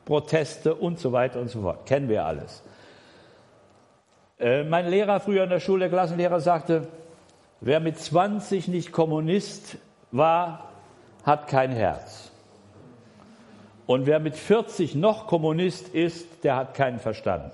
[0.06, 1.86] Proteste und so weiter und so fort.
[1.86, 2.64] Kennen wir alles.
[4.40, 6.88] Äh, mein Lehrer früher in der Schule, der Klassenlehrer, sagte,
[7.62, 9.78] wer mit 20 nicht Kommunist
[10.12, 10.70] war,
[11.24, 12.32] hat kein Herz.
[13.86, 17.54] Und wer mit 40 noch Kommunist ist, der hat keinen Verstand.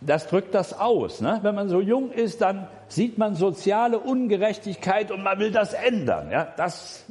[0.00, 1.20] Das drückt das aus.
[1.20, 1.38] Ne?
[1.42, 6.30] Wenn man so jung ist, dann sieht man soziale Ungerechtigkeit und man will das ändern.
[6.30, 6.52] Ja?
[6.56, 7.06] Das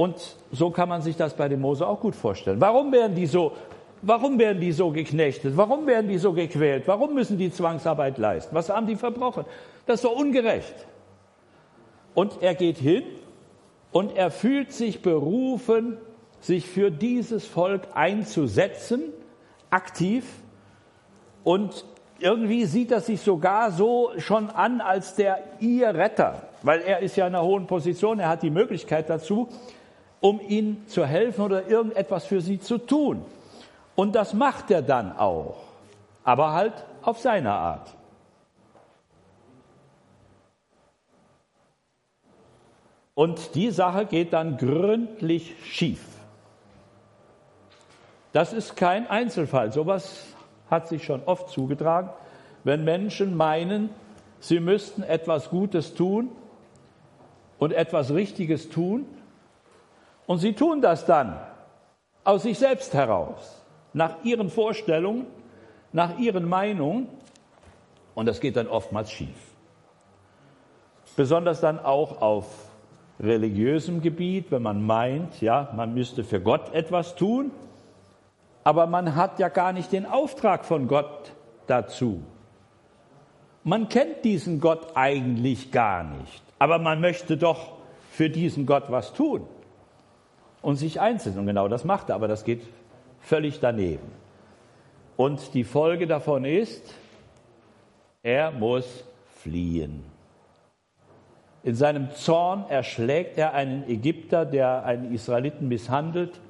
[0.00, 0.16] und
[0.50, 2.58] so kann man sich das bei dem Mose auch gut vorstellen.
[2.58, 3.52] Warum werden die so,
[4.00, 5.58] warum werden die so geknechtet?
[5.58, 6.88] Warum werden die so gequält?
[6.88, 8.54] Warum müssen die Zwangsarbeit leisten?
[8.54, 9.44] Was haben die verbrochen?
[9.84, 10.74] Das ist so ungerecht.
[12.14, 13.02] Und er geht hin
[13.92, 15.98] und er fühlt sich berufen,
[16.40, 19.02] sich für dieses Volk einzusetzen,
[19.68, 20.24] aktiv.
[21.44, 21.84] Und
[22.20, 27.16] irgendwie sieht er sich sogar so schon an als der ihr Retter, weil er ist
[27.16, 29.50] ja in einer hohen Position, er hat die Möglichkeit dazu
[30.20, 33.24] um ihnen zu helfen oder irgendetwas für sie zu tun.
[33.96, 35.56] Und das macht er dann auch,
[36.24, 37.94] aber halt auf seine Art.
[43.14, 46.02] Und die Sache geht dann gründlich schief.
[48.32, 49.72] Das ist kein Einzelfall.
[49.72, 50.24] Sowas
[50.70, 52.10] hat sich schon oft zugetragen,
[52.64, 53.90] wenn Menschen meinen,
[54.38, 56.30] sie müssten etwas Gutes tun
[57.58, 59.06] und etwas Richtiges tun
[60.30, 61.40] und sie tun das dann
[62.22, 65.26] aus sich selbst heraus, nach ihren Vorstellungen,
[65.90, 67.08] nach ihren Meinungen.
[68.14, 69.56] Und das geht dann oftmals schief.
[71.16, 72.46] Besonders dann auch auf
[73.18, 77.50] religiösem Gebiet, wenn man meint, ja, man müsste für Gott etwas tun,
[78.62, 81.32] aber man hat ja gar nicht den Auftrag von Gott
[81.66, 82.22] dazu.
[83.64, 87.72] Man kennt diesen Gott eigentlich gar nicht, aber man möchte doch
[88.12, 89.48] für diesen Gott was tun
[90.62, 91.38] und sich einzeln.
[91.38, 92.62] Und genau das macht er, aber das geht
[93.20, 94.10] völlig daneben.
[95.16, 96.94] Und die Folge davon ist,
[98.22, 99.04] er muss
[99.36, 100.04] fliehen.
[101.62, 106.40] In seinem Zorn erschlägt er einen Ägypter, der einen Israeliten misshandelt.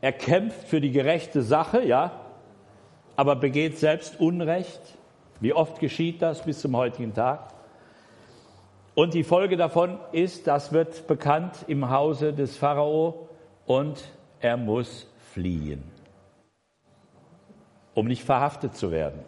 [0.00, 2.12] Er kämpft für die gerechte Sache, ja,
[3.16, 4.80] aber begeht selbst Unrecht.
[5.40, 7.48] Wie oft geschieht das bis zum heutigen Tag?
[8.94, 13.28] Und die Folge davon ist, das wird bekannt im Hause des Pharao
[13.66, 14.04] und
[14.40, 15.82] er muss fliehen,
[17.94, 19.20] um nicht verhaftet zu werden.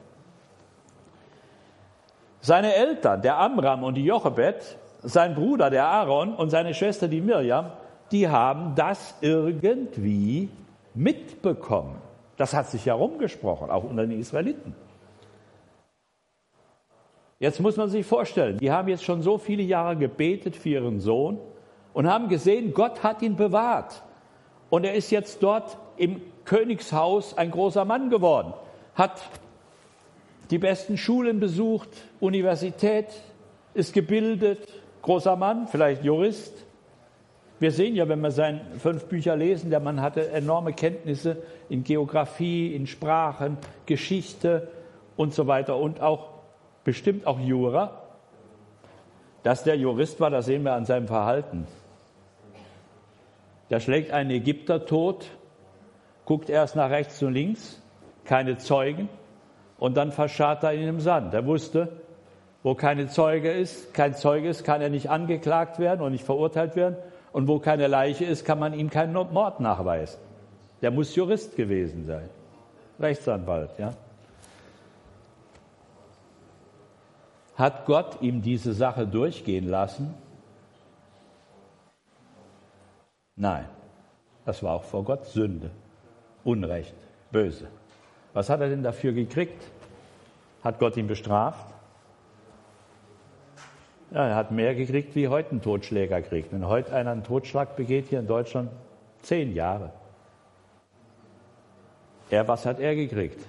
[2.41, 7.23] Seine Eltern, der Amram und die Jochebed, sein Bruder, der Aaron und seine Schwester, die
[7.23, 7.73] Mirjam,
[8.13, 10.51] die haben das irgendwie
[10.93, 11.97] mitbekommen.
[12.37, 14.75] Das hat sich herumgesprochen, auch unter den Israeliten.
[17.41, 21.01] Jetzt muss man sich vorstellen, die haben jetzt schon so viele Jahre gebetet für ihren
[21.01, 21.39] Sohn
[21.93, 24.03] und haben gesehen, Gott hat ihn bewahrt.
[24.71, 28.55] Und er ist jetzt dort im Königshaus ein großer Mann geworden,
[28.95, 29.23] hat
[30.51, 31.89] die besten Schulen besucht,
[32.21, 33.07] Universität,
[33.73, 34.69] ist gebildet,
[35.03, 36.65] großer Mann, vielleicht Jurist.
[37.61, 41.83] Wir sehen ja, wenn wir seine fünf Bücher lesen, der Mann hatte enorme Kenntnisse in
[41.83, 44.69] Geografie, in Sprachen, Geschichte
[45.17, 46.34] und so weiter und auch
[46.85, 48.03] bestimmt auch Jura.
[49.43, 51.67] Dass der Jurist war, das sehen wir an seinem Verhalten.
[53.71, 55.27] Der schlägt einen Ägypter tot,
[56.25, 57.83] guckt erst nach rechts und links,
[58.25, 59.09] keine Zeugen,
[59.79, 61.35] und dann verscharrt er ihn im Sand.
[61.35, 61.89] Er wusste,
[62.63, 66.77] wo keine Zeuge ist, kein Zeuge ist, kann er nicht angeklagt werden und nicht verurteilt
[66.77, 66.97] werden.
[67.33, 70.21] Und wo keine Leiche ist, kann man ihm keinen Mord nachweisen.
[70.81, 72.29] Der muss Jurist gewesen sein.
[73.01, 73.91] Rechtsanwalt, ja.
[77.57, 80.15] Hat Gott ihm diese Sache durchgehen lassen?
[83.37, 83.67] Nein,
[84.45, 85.71] das war auch vor Gott Sünde,
[86.45, 86.95] Unrecht,
[87.31, 87.69] böse.
[88.33, 89.63] Was hat er denn dafür gekriegt?
[90.63, 91.73] Hat Gott ihn bestraft?
[94.11, 96.53] Ja, er hat mehr gekriegt, wie heute ein Totschläger kriegt.
[96.53, 98.71] Wenn heute einer einen Totschlag begeht hier in Deutschland,
[99.23, 99.93] zehn Jahre.
[102.31, 103.45] Er, was hat er gekriegt?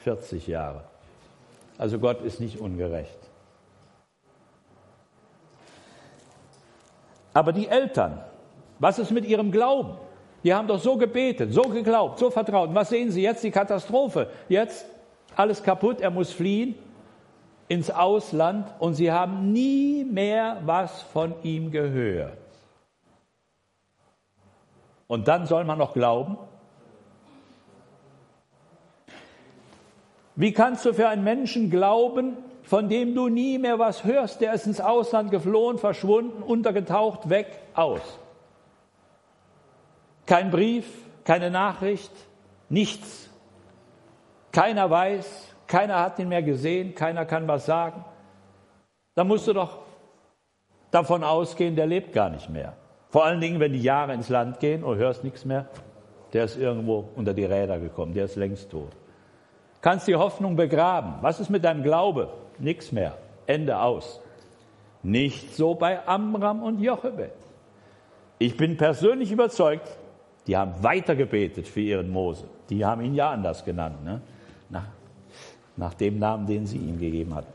[0.00, 0.89] 40 Jahre.
[1.80, 3.18] Also Gott ist nicht ungerecht.
[7.32, 8.22] Aber die Eltern,
[8.78, 9.96] was ist mit ihrem Glauben?
[10.44, 12.68] Die haben doch so gebetet, so geglaubt, so vertraut.
[12.68, 13.42] Und was sehen Sie jetzt?
[13.44, 14.28] Die Katastrophe.
[14.50, 14.84] Jetzt
[15.34, 16.74] alles kaputt, er muss fliehen
[17.68, 22.36] ins Ausland und sie haben nie mehr was von ihm gehört.
[25.06, 26.36] Und dann soll man noch glauben?
[30.40, 34.40] Wie kannst du für einen Menschen glauben, von dem du nie mehr was hörst?
[34.40, 38.00] Der ist ins Ausland geflohen, verschwunden, untergetaucht, weg, aus.
[40.24, 40.86] Kein Brief,
[41.24, 42.10] keine Nachricht,
[42.70, 43.28] nichts.
[44.50, 48.02] Keiner weiß, keiner hat ihn mehr gesehen, keiner kann was sagen.
[49.14, 49.80] Da musst du doch
[50.90, 52.72] davon ausgehen, der lebt gar nicht mehr.
[53.10, 55.68] Vor allen Dingen, wenn die Jahre ins Land gehen und hörst nichts mehr,
[56.32, 58.96] der ist irgendwo unter die Räder gekommen, der ist längst tot.
[59.80, 61.14] Kannst die Hoffnung begraben.
[61.22, 62.28] Was ist mit deinem Glaube?
[62.58, 63.16] Nichts mehr.
[63.46, 64.20] Ende aus.
[65.02, 67.32] Nicht so bei Amram und Jochebed.
[68.38, 69.88] Ich bin persönlich überzeugt,
[70.46, 72.44] die haben weiter gebetet für ihren Mose.
[72.68, 74.20] Die haben ihn ja anders genannt, ne?
[74.68, 74.86] nach,
[75.76, 77.52] nach dem Namen, den sie ihm gegeben hatten.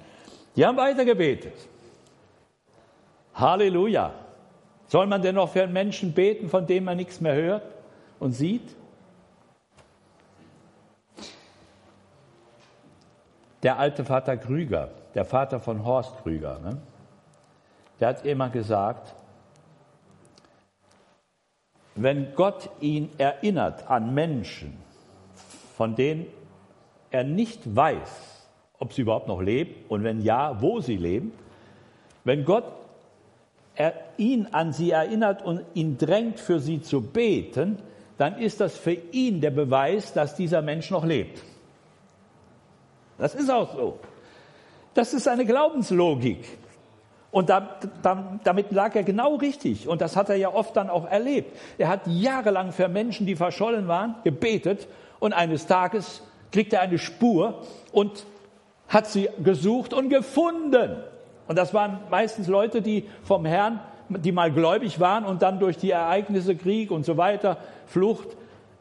[0.56, 1.54] Die haben weiter gebetet.
[3.34, 4.12] Halleluja.
[4.88, 7.64] Soll man denn noch für einen Menschen beten, von dem man nichts mehr hört
[8.20, 8.76] und sieht?
[13.66, 16.78] Der alte Vater Krüger, der Vater von Horst Krüger, ne?
[18.00, 19.16] der hat immer gesagt,
[21.96, 24.78] wenn Gott ihn erinnert an Menschen,
[25.76, 26.28] von denen
[27.10, 28.48] er nicht weiß,
[28.78, 31.32] ob sie überhaupt noch leben und wenn ja, wo sie leben,
[32.24, 32.66] wenn Gott
[33.74, 37.80] er ihn an sie erinnert und ihn drängt, für sie zu beten,
[38.20, 41.42] dann ist das für ihn der Beweis, dass dieser Mensch noch lebt.
[43.18, 44.00] Das ist auch so.
[44.94, 46.46] Das ist eine Glaubenslogik.
[47.32, 49.90] Und da, da, damit lag er genau richtig.
[49.90, 51.58] Und das hat er ja oft dann auch erlebt.
[51.78, 54.88] Er hat jahrelang für Menschen, die verschollen waren, gebetet.
[55.20, 58.26] Und eines Tages kriegt er eine Spur und
[58.88, 60.96] hat sie gesucht und gefunden.
[61.48, 65.78] Und das waren meistens Leute, die vom Herrn, die mal gläubig waren und dann durch
[65.78, 68.30] die Ereignisse, Krieg und so weiter, Flucht,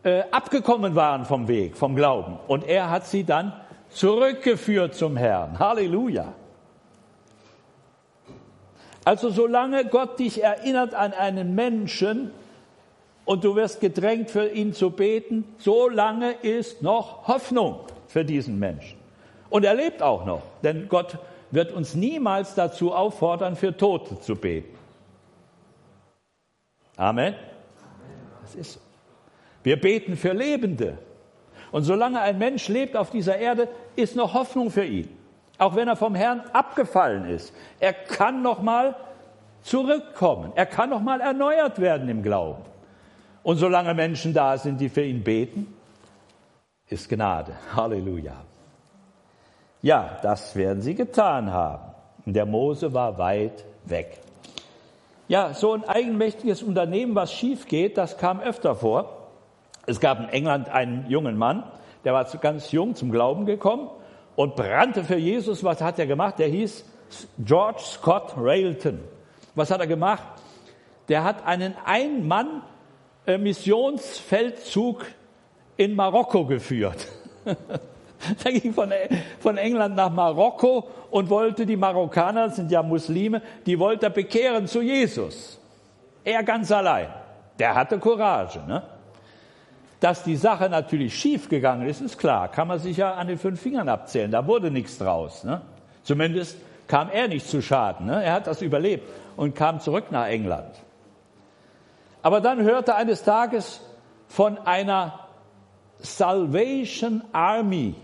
[0.05, 2.39] äh, abgekommen waren vom Weg, vom Glauben.
[2.47, 3.53] Und er hat sie dann
[3.95, 5.59] zurückgeführt zum Herrn.
[5.59, 6.35] Halleluja.
[9.05, 12.31] Also solange Gott dich erinnert an einen Menschen
[13.25, 18.99] und du wirst gedrängt, für ihn zu beten, solange ist noch Hoffnung für diesen Menschen.
[19.51, 21.19] Und er lebt auch noch, denn Gott
[21.51, 24.77] wird uns niemals dazu auffordern, für Tote zu beten.
[26.97, 27.35] Amen.
[28.43, 28.81] Das ist so.
[29.63, 30.99] Wir beten für Lebende.
[31.75, 33.67] Und solange ein Mensch lebt auf dieser Erde,
[33.97, 35.09] ist noch Hoffnung für ihn.
[35.59, 37.53] Auch wenn er vom Herrn abgefallen ist.
[37.81, 38.95] Er kann noch mal
[39.63, 40.53] zurückkommen.
[40.55, 42.63] Er kann noch mal erneuert werden im Glauben.
[43.43, 45.75] Und solange Menschen da sind, die für ihn beten,
[46.91, 47.55] ist Gnade.
[47.75, 48.37] Halleluja.
[49.83, 51.93] Ja, das werden sie getan haben.
[52.25, 54.21] Der Mose war weit weg.
[55.27, 59.24] Ja, so ein eigenmächtiges Unternehmen, was schief geht, das kam öfter vor.
[59.87, 61.65] Es gab in England einen jungen Mann,
[62.05, 63.91] der war ganz jung zum Glauben gekommen
[64.37, 65.65] und brannte für Jesus.
[65.65, 66.39] Was hat er gemacht?
[66.39, 66.85] Der hieß
[67.39, 69.01] George Scott Railton.
[69.55, 70.23] Was hat er gemacht?
[71.09, 72.63] Der hat einen Ein-Mann
[73.27, 73.39] äh,
[75.77, 77.09] in Marokko geführt.
[78.43, 78.91] Er ging von,
[79.41, 84.67] von England nach Marokko und wollte die Marokkaner, sind ja Muslime, die wollte er bekehren
[84.67, 85.61] zu Jesus.
[86.25, 87.09] Er ganz allein.
[87.59, 88.61] Der hatte Courage.
[88.67, 88.83] Ne?
[90.05, 92.51] Dass die Sache natürlich schief gegangen ist, ist klar.
[92.51, 94.31] Kann man sich ja an den fünf Fingern abzählen.
[94.31, 95.45] Da wurde nichts draus.
[95.45, 95.63] Ne?
[96.03, 98.05] Zumindest kam er nicht zu Schaden.
[98.05, 98.23] Ne?
[98.23, 100.75] Er hat das überlebt und kam zurück nach England.
[102.21, 103.81] Aber dann hörte eines Tages
[104.29, 105.21] von einer
[106.01, 107.95] Salvation Army.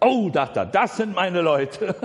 [0.00, 1.96] Oh, dachte er, das sind meine Leute.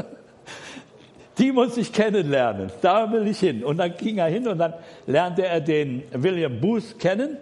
[1.38, 2.72] Die muss ich kennenlernen.
[2.82, 3.64] Da will ich hin.
[3.64, 4.74] Und dann ging er hin und dann
[5.06, 7.38] lernte er den William Booth kennen,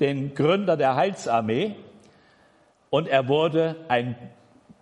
[0.00, 1.74] den Gründer der Heilsarmee.
[2.90, 4.16] Und er wurde ein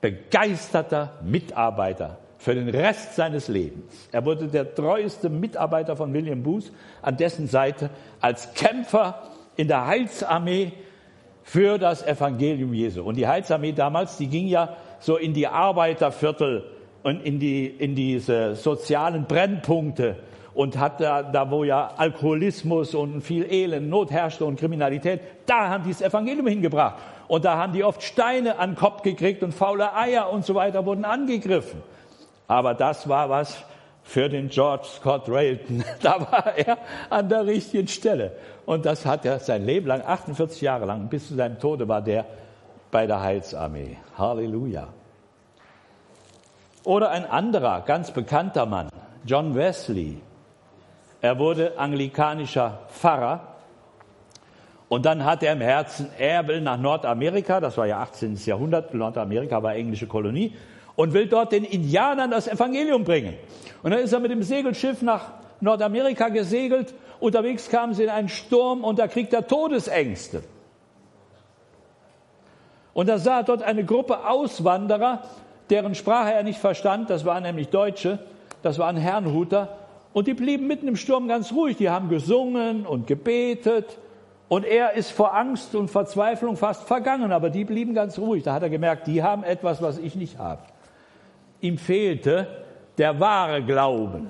[0.01, 4.09] begeisterter Mitarbeiter für den Rest seines Lebens.
[4.13, 7.91] Er wurde der treueste Mitarbeiter von William Booth an dessen Seite
[8.21, 9.23] als Kämpfer
[9.57, 10.73] in der Heilsarmee
[11.43, 13.03] für das Evangelium Jesu.
[13.03, 16.65] Und die Heilsarmee damals, die ging ja so in die Arbeiterviertel
[17.03, 20.17] und in, die, in diese sozialen Brennpunkte
[20.61, 25.71] und hat da, da, wo ja Alkoholismus und viel Elend, Not herrschte und Kriminalität, da
[25.71, 26.97] haben die das Evangelium hingebracht.
[27.29, 30.55] Und da haben die oft Steine an den Kopf gekriegt und faule Eier und so
[30.55, 31.81] weiter wurden angegriffen.
[32.47, 33.57] Aber das war was
[34.03, 35.83] für den George Scott Railton.
[36.03, 36.77] Da war er
[37.09, 38.33] an der richtigen Stelle.
[38.67, 42.03] Und das hat er sein Leben lang, 48 Jahre lang, bis zu seinem Tode war
[42.03, 42.27] der
[42.91, 43.97] bei der Heilsarmee.
[44.19, 44.89] Halleluja.
[46.85, 48.91] Oder ein anderer, ganz bekannter Mann,
[49.25, 50.21] John Wesley.
[51.23, 53.57] Er wurde anglikanischer Pfarrer
[54.89, 58.37] und dann hat er im Herzen, er will nach Nordamerika, das war ja 18.
[58.45, 60.55] Jahrhundert, Nordamerika war englische Kolonie,
[60.97, 63.35] und will dort den Indianern das Evangelium bringen.
[63.83, 66.93] Und dann ist er mit dem Segelschiff nach Nordamerika gesegelt.
[67.21, 70.43] Unterwegs kamen sie in einen Sturm und da kriegt er Todesängste.
[72.93, 75.23] Und da sah er dort eine Gruppe Auswanderer,
[75.71, 77.09] deren Sprache er nicht verstand.
[77.09, 78.19] Das waren nämlich Deutsche.
[78.63, 79.80] Das waren Herrnhuter.
[80.13, 81.77] Und die blieben mitten im Sturm ganz ruhig.
[81.77, 83.99] Die haben gesungen und gebetet.
[84.49, 87.33] Und er ist vor Angst und Verzweiflung fast vergangen.
[87.33, 88.43] Aber die blieben ganz ruhig.
[88.43, 90.63] Da hat er gemerkt, die haben etwas, was ich nicht habe.
[91.61, 92.49] Ihm fehlte
[92.99, 94.29] der wahre Glauben.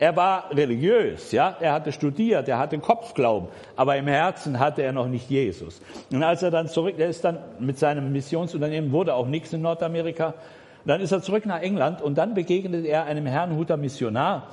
[0.00, 4.94] Er war religiös, ja, er hatte studiert, er hatte Kopfglauben, aber im Herzen hatte er
[4.94, 5.82] noch nicht Jesus.
[6.10, 9.60] Und als er dann zurück, er ist dann mit seinem Missionsunternehmen, wurde auch nichts in
[9.60, 10.32] Nordamerika,
[10.86, 14.48] dann ist er zurück nach England und dann begegnet er einem Herrnhuter Missionar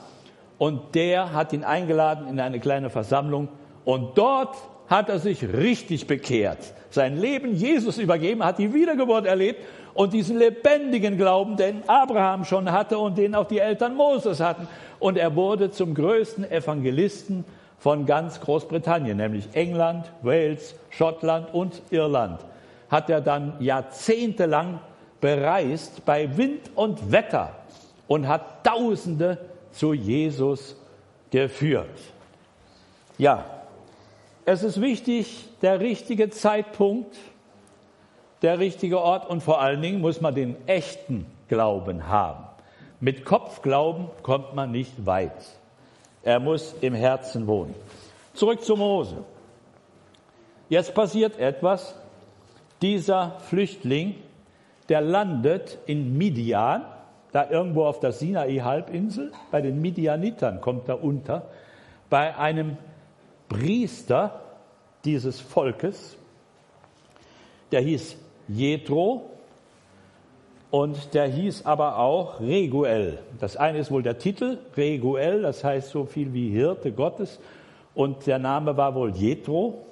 [0.57, 3.49] und der hat ihn eingeladen in eine kleine Versammlung
[3.85, 4.55] und dort
[4.89, 9.61] hat er sich richtig bekehrt, sein Leben Jesus übergeben, hat die Wiedergeburt erlebt
[9.93, 14.67] und diesen lebendigen Glauben, den Abraham schon hatte und den auch die Eltern Moses hatten.
[14.99, 17.43] Und er wurde zum größten Evangelisten
[17.79, 22.39] von ganz Großbritannien, nämlich England, Wales, Schottland und Irland.
[22.89, 24.79] Hat er dann jahrzehntelang
[25.19, 27.55] bereist bei Wind und Wetter
[28.07, 29.37] und hat Tausende
[29.71, 30.75] zu Jesus
[31.31, 31.99] geführt.
[33.17, 33.45] Ja,
[34.45, 37.17] es ist wichtig, der richtige Zeitpunkt,
[38.41, 42.45] der richtige Ort und vor allen Dingen muss man den echten Glauben haben.
[42.99, 45.45] Mit Kopfglauben kommt man nicht weit.
[46.23, 47.75] Er muss im Herzen wohnen.
[48.33, 49.23] Zurück zu Mose.
[50.69, 51.95] Jetzt passiert etwas.
[52.81, 54.15] Dieser Flüchtling,
[54.89, 56.85] der landet in Midian,
[57.37, 61.43] da irgendwo auf der Sinai-Halbinsel, bei den Midianitern kommt er unter,
[62.09, 62.77] bei einem
[63.47, 64.41] Priester
[65.05, 66.17] dieses Volkes,
[67.71, 68.17] der hieß
[68.47, 69.29] Jethro
[70.71, 73.19] und der hieß aber auch Reguel.
[73.39, 77.39] Das eine ist wohl der Titel, Reguel, das heißt so viel wie Hirte Gottes.
[77.93, 79.85] Und der Name war wohl Jethro.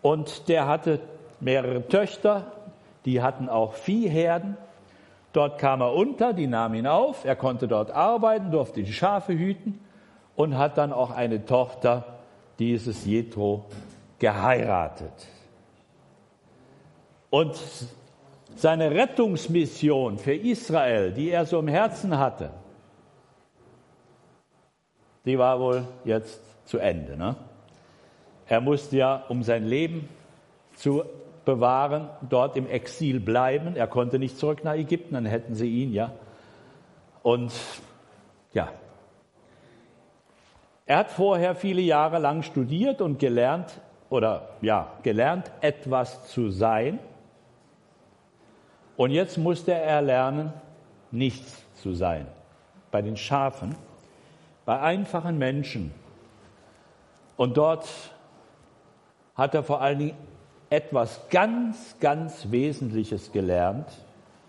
[0.00, 1.00] Und der hatte
[1.40, 2.52] mehrere Töchter,
[3.04, 4.56] die hatten auch Viehherden.
[5.36, 9.34] Dort kam er unter, die nahmen ihn auf, er konnte dort arbeiten, durfte die Schafe
[9.34, 9.78] hüten
[10.34, 12.20] und hat dann auch eine Tochter
[12.58, 13.66] dieses Jethro
[14.18, 15.12] geheiratet.
[17.28, 17.54] Und
[18.54, 22.48] seine Rettungsmission für Israel, die er so im Herzen hatte,
[25.26, 27.14] die war wohl jetzt zu Ende.
[27.14, 27.36] Ne?
[28.48, 30.08] Er musste ja, um sein Leben
[30.76, 31.04] zu
[31.46, 33.74] bewahren, dort im Exil bleiben.
[33.74, 36.12] Er konnte nicht zurück nach Ägypten, dann hätten sie ihn ja.
[37.22, 37.54] Und
[38.52, 38.68] ja,
[40.84, 43.80] er hat vorher viele Jahre lang studiert und gelernt
[44.10, 46.98] oder ja, gelernt etwas zu sein
[48.96, 50.52] und jetzt musste er lernen,
[51.10, 52.26] nichts zu sein.
[52.90, 53.74] Bei den Schafen,
[54.64, 55.92] bei einfachen Menschen.
[57.36, 57.86] Und dort
[59.34, 60.16] hat er vor allen Dingen
[60.70, 63.86] etwas ganz, ganz Wesentliches gelernt,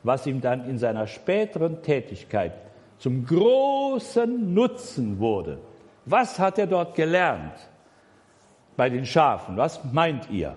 [0.03, 2.53] was ihm dann in seiner späteren Tätigkeit
[2.99, 5.59] zum großen Nutzen wurde.
[6.05, 7.53] Was hat er dort gelernt
[8.75, 9.57] bei den Schafen?
[9.57, 10.55] Was meint ihr?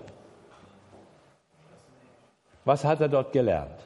[2.65, 3.79] Was hat er dort gelernt?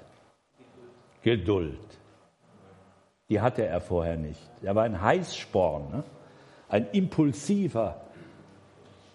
[1.23, 1.80] Geduld.
[3.30, 4.41] Die hatte er vorher nicht.
[4.61, 6.03] Er war ein Heißsporn, ne?
[6.69, 8.01] ein impulsiver,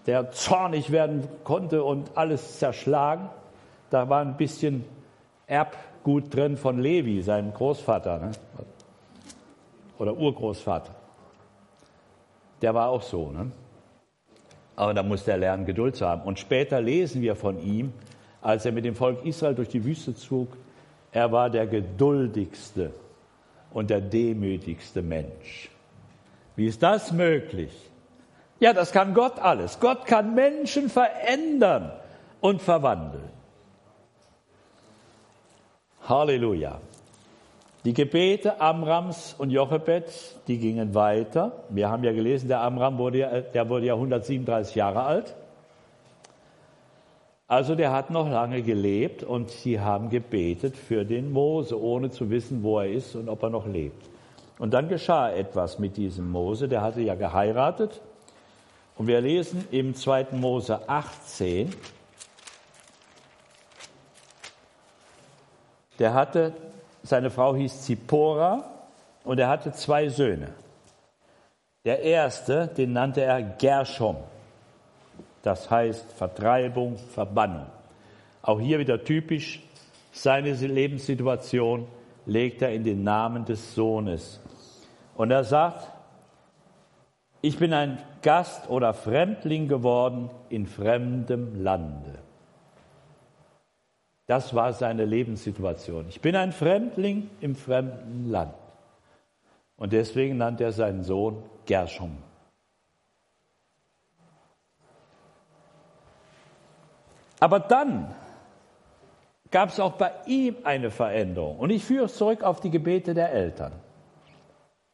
[0.06, 3.28] der zornig werden konnte und alles zerschlagen.
[3.90, 4.84] Da war ein bisschen
[5.46, 8.30] Erbgut drin von Levi, seinem Großvater ne?
[9.98, 10.94] oder Urgroßvater.
[12.62, 13.30] Der war auch so.
[13.30, 13.50] Ne?
[14.76, 16.22] Aber da musste er lernen, Geduld zu haben.
[16.22, 17.92] Und später lesen wir von ihm,
[18.40, 20.56] als er mit dem Volk Israel durch die Wüste zog,
[21.12, 22.92] er war der geduldigste
[23.72, 25.70] und der demütigste Mensch.
[26.56, 27.89] Wie ist das möglich?
[28.60, 29.80] Ja, das kann Gott alles.
[29.80, 31.92] Gott kann Menschen verändern
[32.40, 33.30] und verwandeln.
[36.06, 36.78] Halleluja.
[37.84, 40.04] Die Gebete Amrams und Jochebed,
[40.46, 41.64] die gingen weiter.
[41.70, 45.34] Wir haben ja gelesen, der Amram wurde ja, der wurde ja 137 Jahre alt.
[47.48, 52.28] Also der hat noch lange gelebt und sie haben gebetet für den Mose, ohne zu
[52.28, 54.08] wissen, wo er ist und ob er noch lebt.
[54.58, 58.02] Und dann geschah etwas mit diesem Mose, der hatte ja geheiratet.
[58.96, 60.28] Und wir lesen im 2.
[60.32, 61.74] Mose 18,
[65.98, 66.52] der hatte,
[67.02, 68.64] seine Frau hieß Zippora
[69.24, 70.52] und er hatte zwei Söhne.
[71.84, 74.16] Der erste, den nannte er Gershom.
[75.42, 77.66] Das heißt Vertreibung, Verbannung.
[78.42, 79.62] Auch hier wieder typisch,
[80.12, 81.86] seine Lebenssituation
[82.26, 84.40] legt er in den Namen des Sohnes.
[85.14, 85.86] Und er sagt,
[87.42, 92.18] ich bin ein Gast oder Fremdling geworden in fremdem Lande.
[94.26, 96.06] Das war seine Lebenssituation.
[96.08, 98.54] Ich bin ein Fremdling im fremden Land.
[99.76, 102.16] Und deswegen nannte er seinen Sohn Gershom.
[107.40, 108.14] Aber dann
[109.50, 111.58] gab es auch bei ihm eine Veränderung.
[111.58, 113.72] Und ich führe es zurück auf die Gebete der Eltern.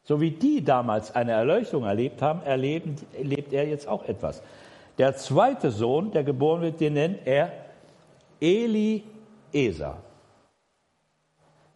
[0.07, 4.41] So wie die damals eine Erleuchtung erlebt haben, erleben, erlebt er jetzt auch etwas.
[4.97, 7.51] Der zweite Sohn, der geboren wird, den nennt er
[8.39, 9.97] Eliezer.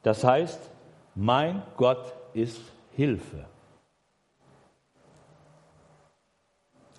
[0.02, 0.60] Das heißt,
[1.14, 2.62] mein Gott ist
[2.96, 3.46] Hilfe.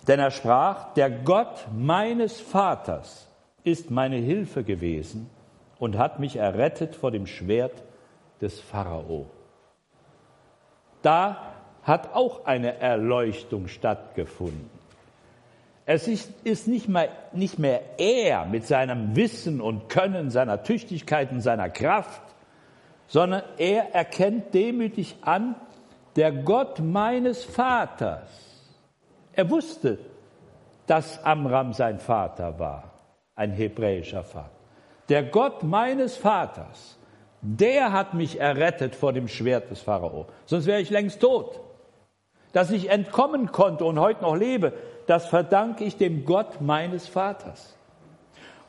[0.07, 3.27] Denn er sprach, der Gott meines Vaters
[3.63, 5.31] ist meine Hilfe gewesen
[5.79, 7.81] und hat mich errettet vor dem Schwert
[8.39, 9.25] des Pharao.
[11.03, 14.71] Da hat auch eine Erleuchtung stattgefunden.
[15.85, 21.41] Es ist, nicht, mehr, nicht mehr er mit seinem Wissen und Können, seiner Tüchtigkeit und
[21.41, 22.21] seiner Kraft,
[23.07, 25.55] sondern er erkennt demütig an,
[26.15, 28.29] der Gott meines Vaters.
[29.33, 29.99] Er wusste,
[30.87, 32.93] dass Amram sein Vater war
[33.35, 34.49] ein hebräischer Vater.
[35.09, 36.97] Der Gott meines Vaters,
[37.43, 40.27] der hat mich errettet vor dem Schwert des Pharao.
[40.45, 41.59] Sonst wäre ich längst tot.
[42.53, 44.73] Dass ich entkommen konnte und heute noch lebe,
[45.07, 47.75] das verdanke ich dem Gott meines Vaters.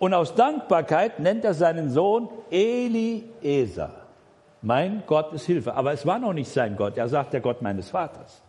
[0.00, 3.90] Und aus Dankbarkeit nennt er seinen Sohn Eliezer.
[4.60, 5.74] Mein Gott ist Hilfe.
[5.74, 6.96] Aber es war noch nicht sein Gott.
[6.96, 8.42] Er sagt der Gott meines Vaters.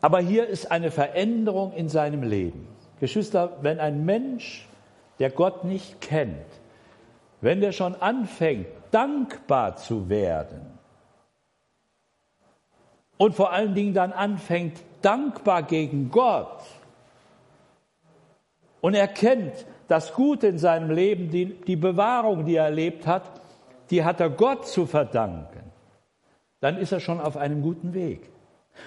[0.00, 2.66] Aber hier ist eine Veränderung in seinem Leben.
[2.98, 4.66] Geschwister, wenn ein Mensch,
[5.18, 6.46] der Gott nicht kennt,
[7.40, 10.60] wenn der schon anfängt, dankbar zu werden
[13.18, 16.62] und vor allen Dingen dann anfängt, dankbar gegen Gott
[18.80, 23.22] und erkennt das Gute in seinem Leben, die, die Bewahrung, die er erlebt hat,
[23.90, 25.70] die hat er Gott zu verdanken,
[26.60, 28.28] dann ist er schon auf einem guten Weg.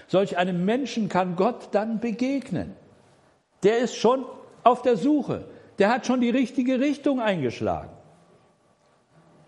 [0.08, 2.76] Solch einem Menschen kann Gott dann begegnen
[3.64, 4.26] der ist schon
[4.64, 5.46] auf der Suche.
[5.78, 7.90] Der hat schon die richtige Richtung eingeschlagen.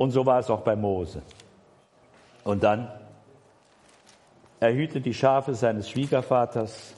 [0.02, 1.22] Und so war es auch bei Mose.
[2.44, 2.88] Und dann,
[4.60, 6.96] er hütet die Schafe seines Schwiegervaters,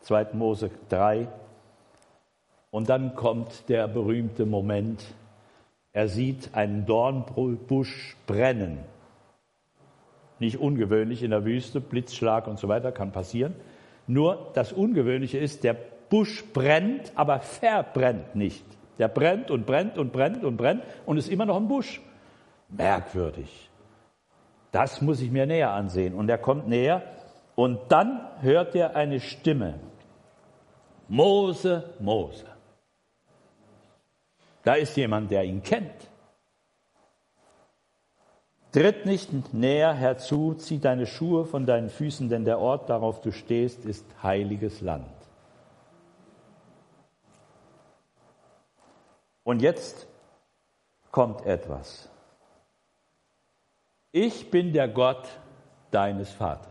[0.00, 0.30] 2.
[0.32, 1.28] Mose 3.
[2.72, 5.04] Und dann kommt der berühmte Moment,
[5.92, 8.80] er sieht einen Dornbusch brennen.
[10.40, 13.54] Nicht ungewöhnlich in der Wüste, Blitzschlag und so weiter kann passieren.
[14.08, 15.76] Nur das Ungewöhnliche ist, der
[16.10, 18.64] Busch brennt, aber verbrennt nicht.
[18.98, 22.00] Der brennt und brennt und brennt und brennt und ist immer noch ein Busch.
[22.72, 23.70] Merkwürdig.
[24.70, 26.14] Das muss ich mir näher ansehen.
[26.14, 27.02] Und er kommt näher
[27.54, 29.78] und dann hört er eine Stimme.
[31.08, 32.46] Mose, Mose.
[34.64, 36.08] Da ist jemand, der ihn kennt.
[38.72, 43.30] Tritt nicht näher herzu, zieh deine Schuhe von deinen Füßen, denn der Ort, darauf du
[43.30, 45.12] stehst, ist heiliges Land.
[49.44, 50.06] Und jetzt
[51.10, 52.11] kommt etwas.
[54.12, 55.26] Ich bin der Gott
[55.90, 56.68] deines Vaters.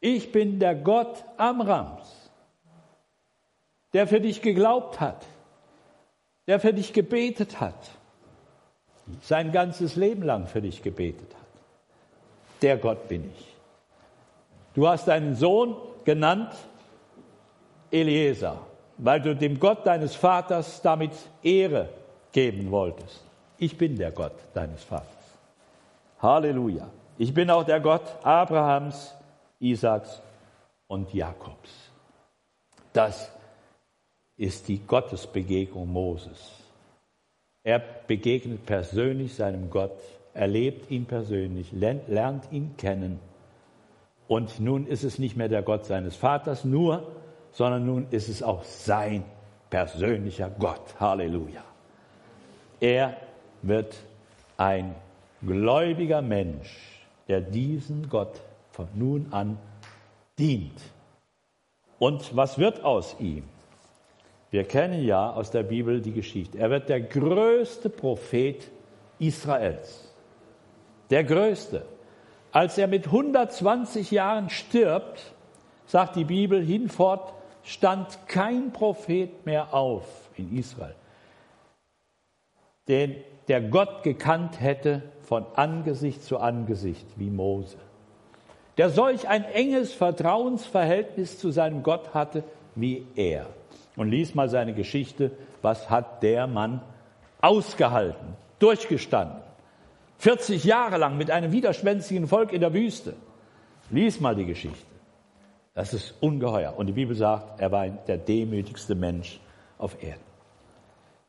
[0.00, 2.30] Ich bin der Gott Amrams,
[3.92, 5.24] der für dich geglaubt hat,
[6.46, 7.90] der für dich gebetet hat,
[9.22, 12.62] sein ganzes Leben lang für dich gebetet hat.
[12.62, 13.54] Der Gott bin ich.
[14.74, 16.54] Du hast deinen Sohn genannt
[17.90, 18.60] Eliezer,
[18.98, 21.88] weil du dem Gott deines Vaters damit Ehre
[22.32, 23.24] geben wolltest.
[23.58, 25.06] Ich bin der Gott deines Vaters.
[26.20, 26.88] Halleluja.
[27.18, 29.14] Ich bin auch der Gott Abrahams,
[29.58, 30.22] Isaaks
[30.86, 31.70] und Jakobs.
[32.92, 33.30] Das
[34.36, 36.52] ist die Gottesbegegnung Moses.
[37.64, 39.98] Er begegnet persönlich seinem Gott,
[40.32, 43.18] erlebt ihn persönlich, lernt ihn kennen.
[44.28, 47.10] Und nun ist es nicht mehr der Gott seines Vaters nur,
[47.52, 49.24] sondern nun ist es auch sein
[49.70, 51.00] persönlicher Gott.
[51.00, 51.64] Halleluja.
[52.80, 53.16] Er
[53.62, 53.96] wird
[54.56, 54.94] ein
[55.42, 59.58] gläubiger Mensch, der diesen Gott von nun an
[60.38, 60.80] dient.
[61.98, 63.44] Und was wird aus ihm?
[64.50, 66.58] Wir kennen ja aus der Bibel die Geschichte.
[66.58, 68.70] Er wird der größte Prophet
[69.18, 70.10] Israels.
[71.10, 71.84] Der größte.
[72.52, 75.32] Als er mit 120 Jahren stirbt,
[75.86, 80.94] sagt die Bibel hinfort, stand kein Prophet mehr auf in Israel,
[82.88, 83.16] den
[83.48, 87.76] der Gott gekannt hätte von Angesicht zu Angesicht wie Mose,
[88.76, 93.46] der solch ein enges Vertrauensverhältnis zu seinem Gott hatte wie er.
[93.96, 96.80] Und lies mal seine Geschichte, was hat der Mann
[97.40, 99.42] ausgehalten, durchgestanden.
[100.18, 103.14] 40 Jahre lang mit einem widerschwänzigen Volk in der Wüste.
[103.90, 104.86] Lies mal die Geschichte.
[105.74, 106.74] Das ist ungeheuer.
[106.76, 109.40] Und die Bibel sagt, er war der demütigste Mensch
[109.78, 110.27] auf Erden.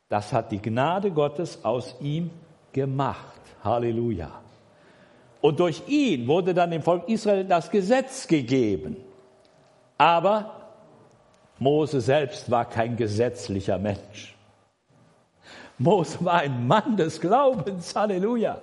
[0.09, 2.31] Das hat die Gnade Gottes aus ihm
[2.73, 3.39] gemacht.
[3.63, 4.31] Halleluja.
[5.41, 8.97] Und durch ihn wurde dann dem Volk Israel das Gesetz gegeben.
[9.97, 10.55] Aber
[11.59, 14.35] Mose selbst war kein gesetzlicher Mensch.
[15.77, 17.95] Mose war ein Mann des Glaubens.
[17.95, 18.61] Halleluja.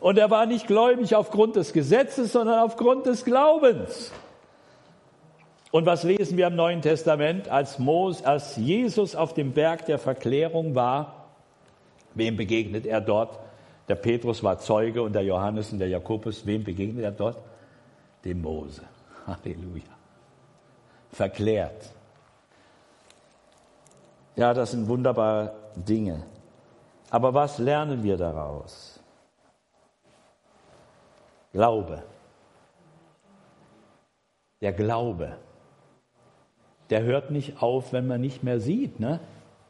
[0.00, 4.12] Und er war nicht gläubig aufgrund des Gesetzes, sondern aufgrund des Glaubens.
[5.70, 7.48] Und was lesen wir im Neuen Testament?
[7.48, 11.28] Als, Mos, als Jesus auf dem Berg der Verklärung war,
[12.14, 13.38] wem begegnet er dort?
[13.88, 17.38] Der Petrus war Zeuge und der Johannes und der Jakobus, wem begegnet er dort?
[18.24, 18.82] Dem Mose.
[19.26, 19.84] Halleluja.
[21.12, 21.90] Verklärt.
[24.36, 26.24] Ja, das sind wunderbare Dinge.
[27.10, 28.98] Aber was lernen wir daraus?
[31.52, 32.02] Glaube.
[34.60, 35.36] Der Glaube
[36.90, 39.00] der hört nicht auf, wenn man nicht mehr sieht.
[39.00, 39.20] Ne?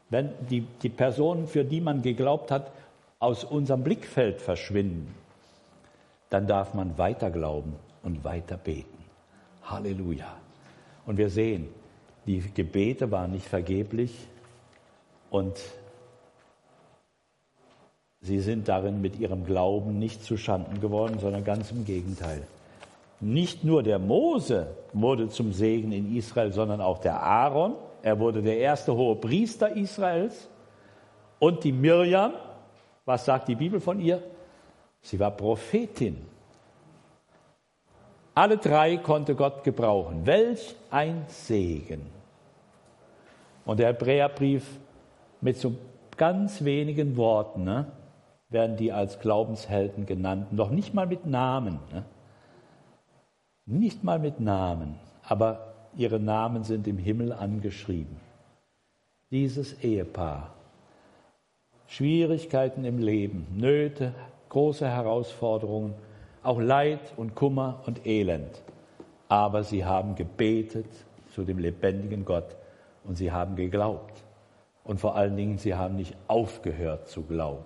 [0.09, 2.71] Wenn die, die Personen, für die man geglaubt hat,
[3.19, 5.13] aus unserem Blickfeld verschwinden,
[6.29, 8.97] dann darf man weiter glauben und weiter beten.
[9.63, 10.35] Halleluja.
[11.05, 11.67] Und wir sehen,
[12.25, 14.11] die Gebete waren nicht vergeblich
[15.29, 15.59] und
[18.21, 22.43] sie sind darin mit ihrem Glauben nicht zu Schanden geworden, sondern ganz im Gegenteil.
[23.21, 27.75] Nicht nur der Mose wurde zum Segen in Israel, sondern auch der Aaron.
[28.01, 30.49] Er wurde der erste hohe Priester Israels.
[31.37, 32.33] Und die Mirjam,
[33.05, 34.21] was sagt die Bibel von ihr?
[35.01, 36.17] Sie war Prophetin.
[38.33, 40.25] Alle drei konnte Gott gebrauchen.
[40.25, 42.07] Welch ein Segen.
[43.65, 44.65] Und der Hebräerbrief
[45.41, 45.75] mit so
[46.17, 47.91] ganz wenigen Worten ne,
[48.49, 51.79] werden die als Glaubenshelden genannt, noch nicht mal mit Namen.
[51.91, 52.03] Ne.
[53.71, 58.17] Nicht mal mit Namen, aber ihre Namen sind im Himmel angeschrieben.
[59.31, 60.49] Dieses Ehepaar.
[61.87, 64.13] Schwierigkeiten im Leben, Nöte,
[64.49, 65.93] große Herausforderungen,
[66.43, 68.61] auch Leid und Kummer und Elend.
[69.29, 70.91] Aber sie haben gebetet
[71.33, 72.57] zu dem lebendigen Gott
[73.05, 74.21] und sie haben geglaubt.
[74.83, 77.63] Und vor allen Dingen, sie haben nicht aufgehört zu glauben.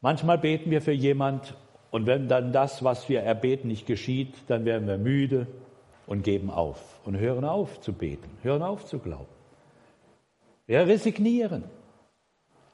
[0.00, 1.56] Manchmal beten wir für jemand
[1.90, 5.46] und wenn dann das, was wir erbeten, nicht geschieht, dann werden wir müde
[6.06, 9.26] und geben auf und hören auf zu beten, hören auf zu glauben.
[10.66, 11.64] Wir resignieren.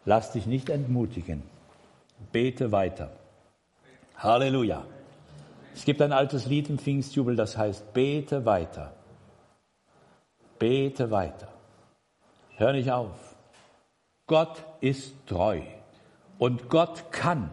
[0.04, 1.42] Lass dich nicht entmutigen.
[2.32, 3.12] Bete weiter.
[4.16, 4.84] Halleluja.
[5.74, 8.92] Es gibt ein altes Lied im Pfingstjubel, das heißt, bete weiter.
[10.58, 11.48] Bete weiter.
[12.56, 13.36] Hör nicht auf.
[14.26, 15.60] Gott ist treu
[16.38, 17.50] und Gott kann.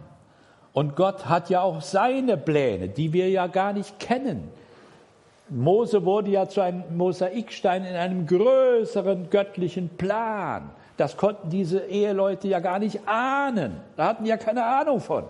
[0.73, 4.49] Und Gott hat ja auch seine Pläne, die wir ja gar nicht kennen.
[5.49, 10.69] Mose wurde ja zu einem Mosaikstein in einem größeren göttlichen Plan.
[10.95, 13.81] Das konnten diese Eheleute ja gar nicht ahnen.
[13.97, 15.25] Da hatten ja keine Ahnung von.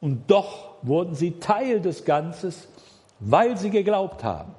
[0.00, 2.54] Und doch wurden sie Teil des Ganzen,
[3.18, 4.54] weil sie geglaubt haben.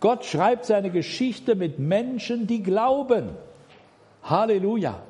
[0.00, 3.30] Gott schreibt seine Geschichte mit Menschen, die glauben.
[4.22, 5.00] Halleluja.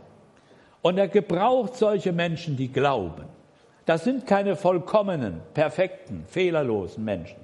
[0.83, 3.36] Und er gebraucht solche Menschen, die glauben.
[3.87, 7.39] Das sind keine vollkommenen, perfekten, fehlerlosen Menschen.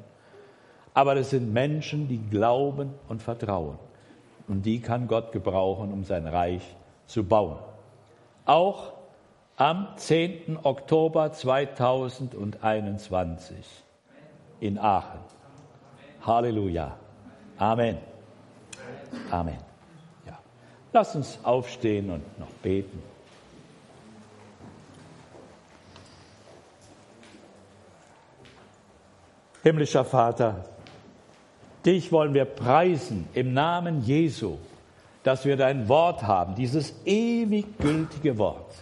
[0.93, 3.79] Aber das sind Menschen, die glauben und vertrauen.
[4.49, 6.77] Und die kann Gott gebrauchen, um sein Reich
[7.07, 7.59] zu bauen.
[8.45, 8.93] Auch
[9.57, 10.59] am 10.
[10.65, 13.57] Oktober 2021
[14.59, 15.21] in Aachen.
[16.27, 16.97] Halleluja.
[17.57, 17.99] Amen.
[19.31, 19.59] Amen.
[20.27, 20.41] Ja.
[20.93, 23.12] Lass uns aufstehen und noch beten.
[29.63, 30.65] Himmlischer Vater,
[31.85, 34.59] Dich wollen wir preisen im Namen Jesu,
[35.25, 38.73] dass wir dein Wort haben, dieses ewig gültige Wort.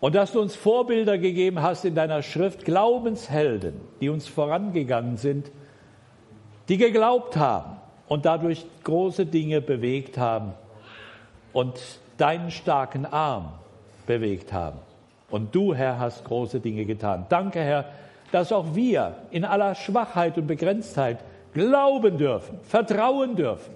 [0.00, 5.50] Und dass du uns Vorbilder gegeben hast in deiner Schrift, Glaubenshelden, die uns vorangegangen sind,
[6.68, 7.76] die geglaubt haben
[8.08, 10.54] und dadurch große Dinge bewegt haben
[11.52, 11.78] und
[12.16, 13.52] deinen starken Arm
[14.06, 14.78] bewegt haben.
[15.30, 17.26] Und du, Herr, hast große Dinge getan.
[17.28, 17.84] Danke, Herr,
[18.32, 21.18] dass auch wir in aller Schwachheit und Begrenztheit
[21.54, 23.74] glauben dürfen, vertrauen dürfen,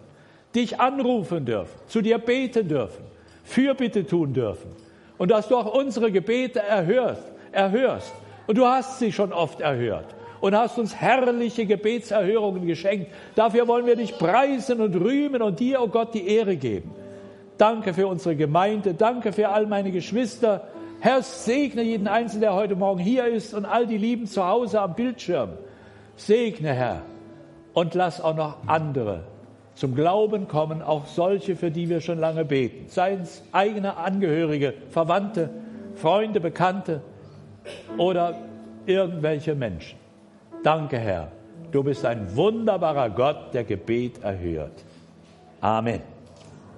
[0.55, 3.05] dich anrufen dürfen, zu dir beten dürfen,
[3.43, 4.71] Fürbitte tun dürfen
[5.19, 8.13] und dass du auch unsere Gebete erhörst, erhörst.
[8.47, 13.11] Und du hast sie schon oft erhört und hast uns herrliche Gebetserhörungen geschenkt.
[13.35, 16.91] Dafür wollen wir dich preisen und rühmen und dir, oh Gott, die Ehre geben.
[17.57, 20.69] Danke für unsere Gemeinde, danke für all meine Geschwister.
[21.05, 24.81] Herr, segne jeden Einzelnen, der heute Morgen hier ist und all die Lieben zu Hause
[24.81, 25.51] am Bildschirm.
[26.17, 27.03] Segne, Herr
[27.75, 29.25] und lass auch noch andere
[29.75, 32.89] zum Glauben kommen, auch solche, für die wir schon lange beten.
[32.89, 35.51] Seien es eigene Angehörige, Verwandte,
[35.95, 37.03] Freunde, Bekannte
[37.99, 38.39] oder
[38.87, 39.99] irgendwelche Menschen.
[40.63, 41.29] Danke, Herr.
[41.71, 44.83] Du bist ein wunderbarer Gott, der Gebet erhört.
[45.61, 46.14] Amen.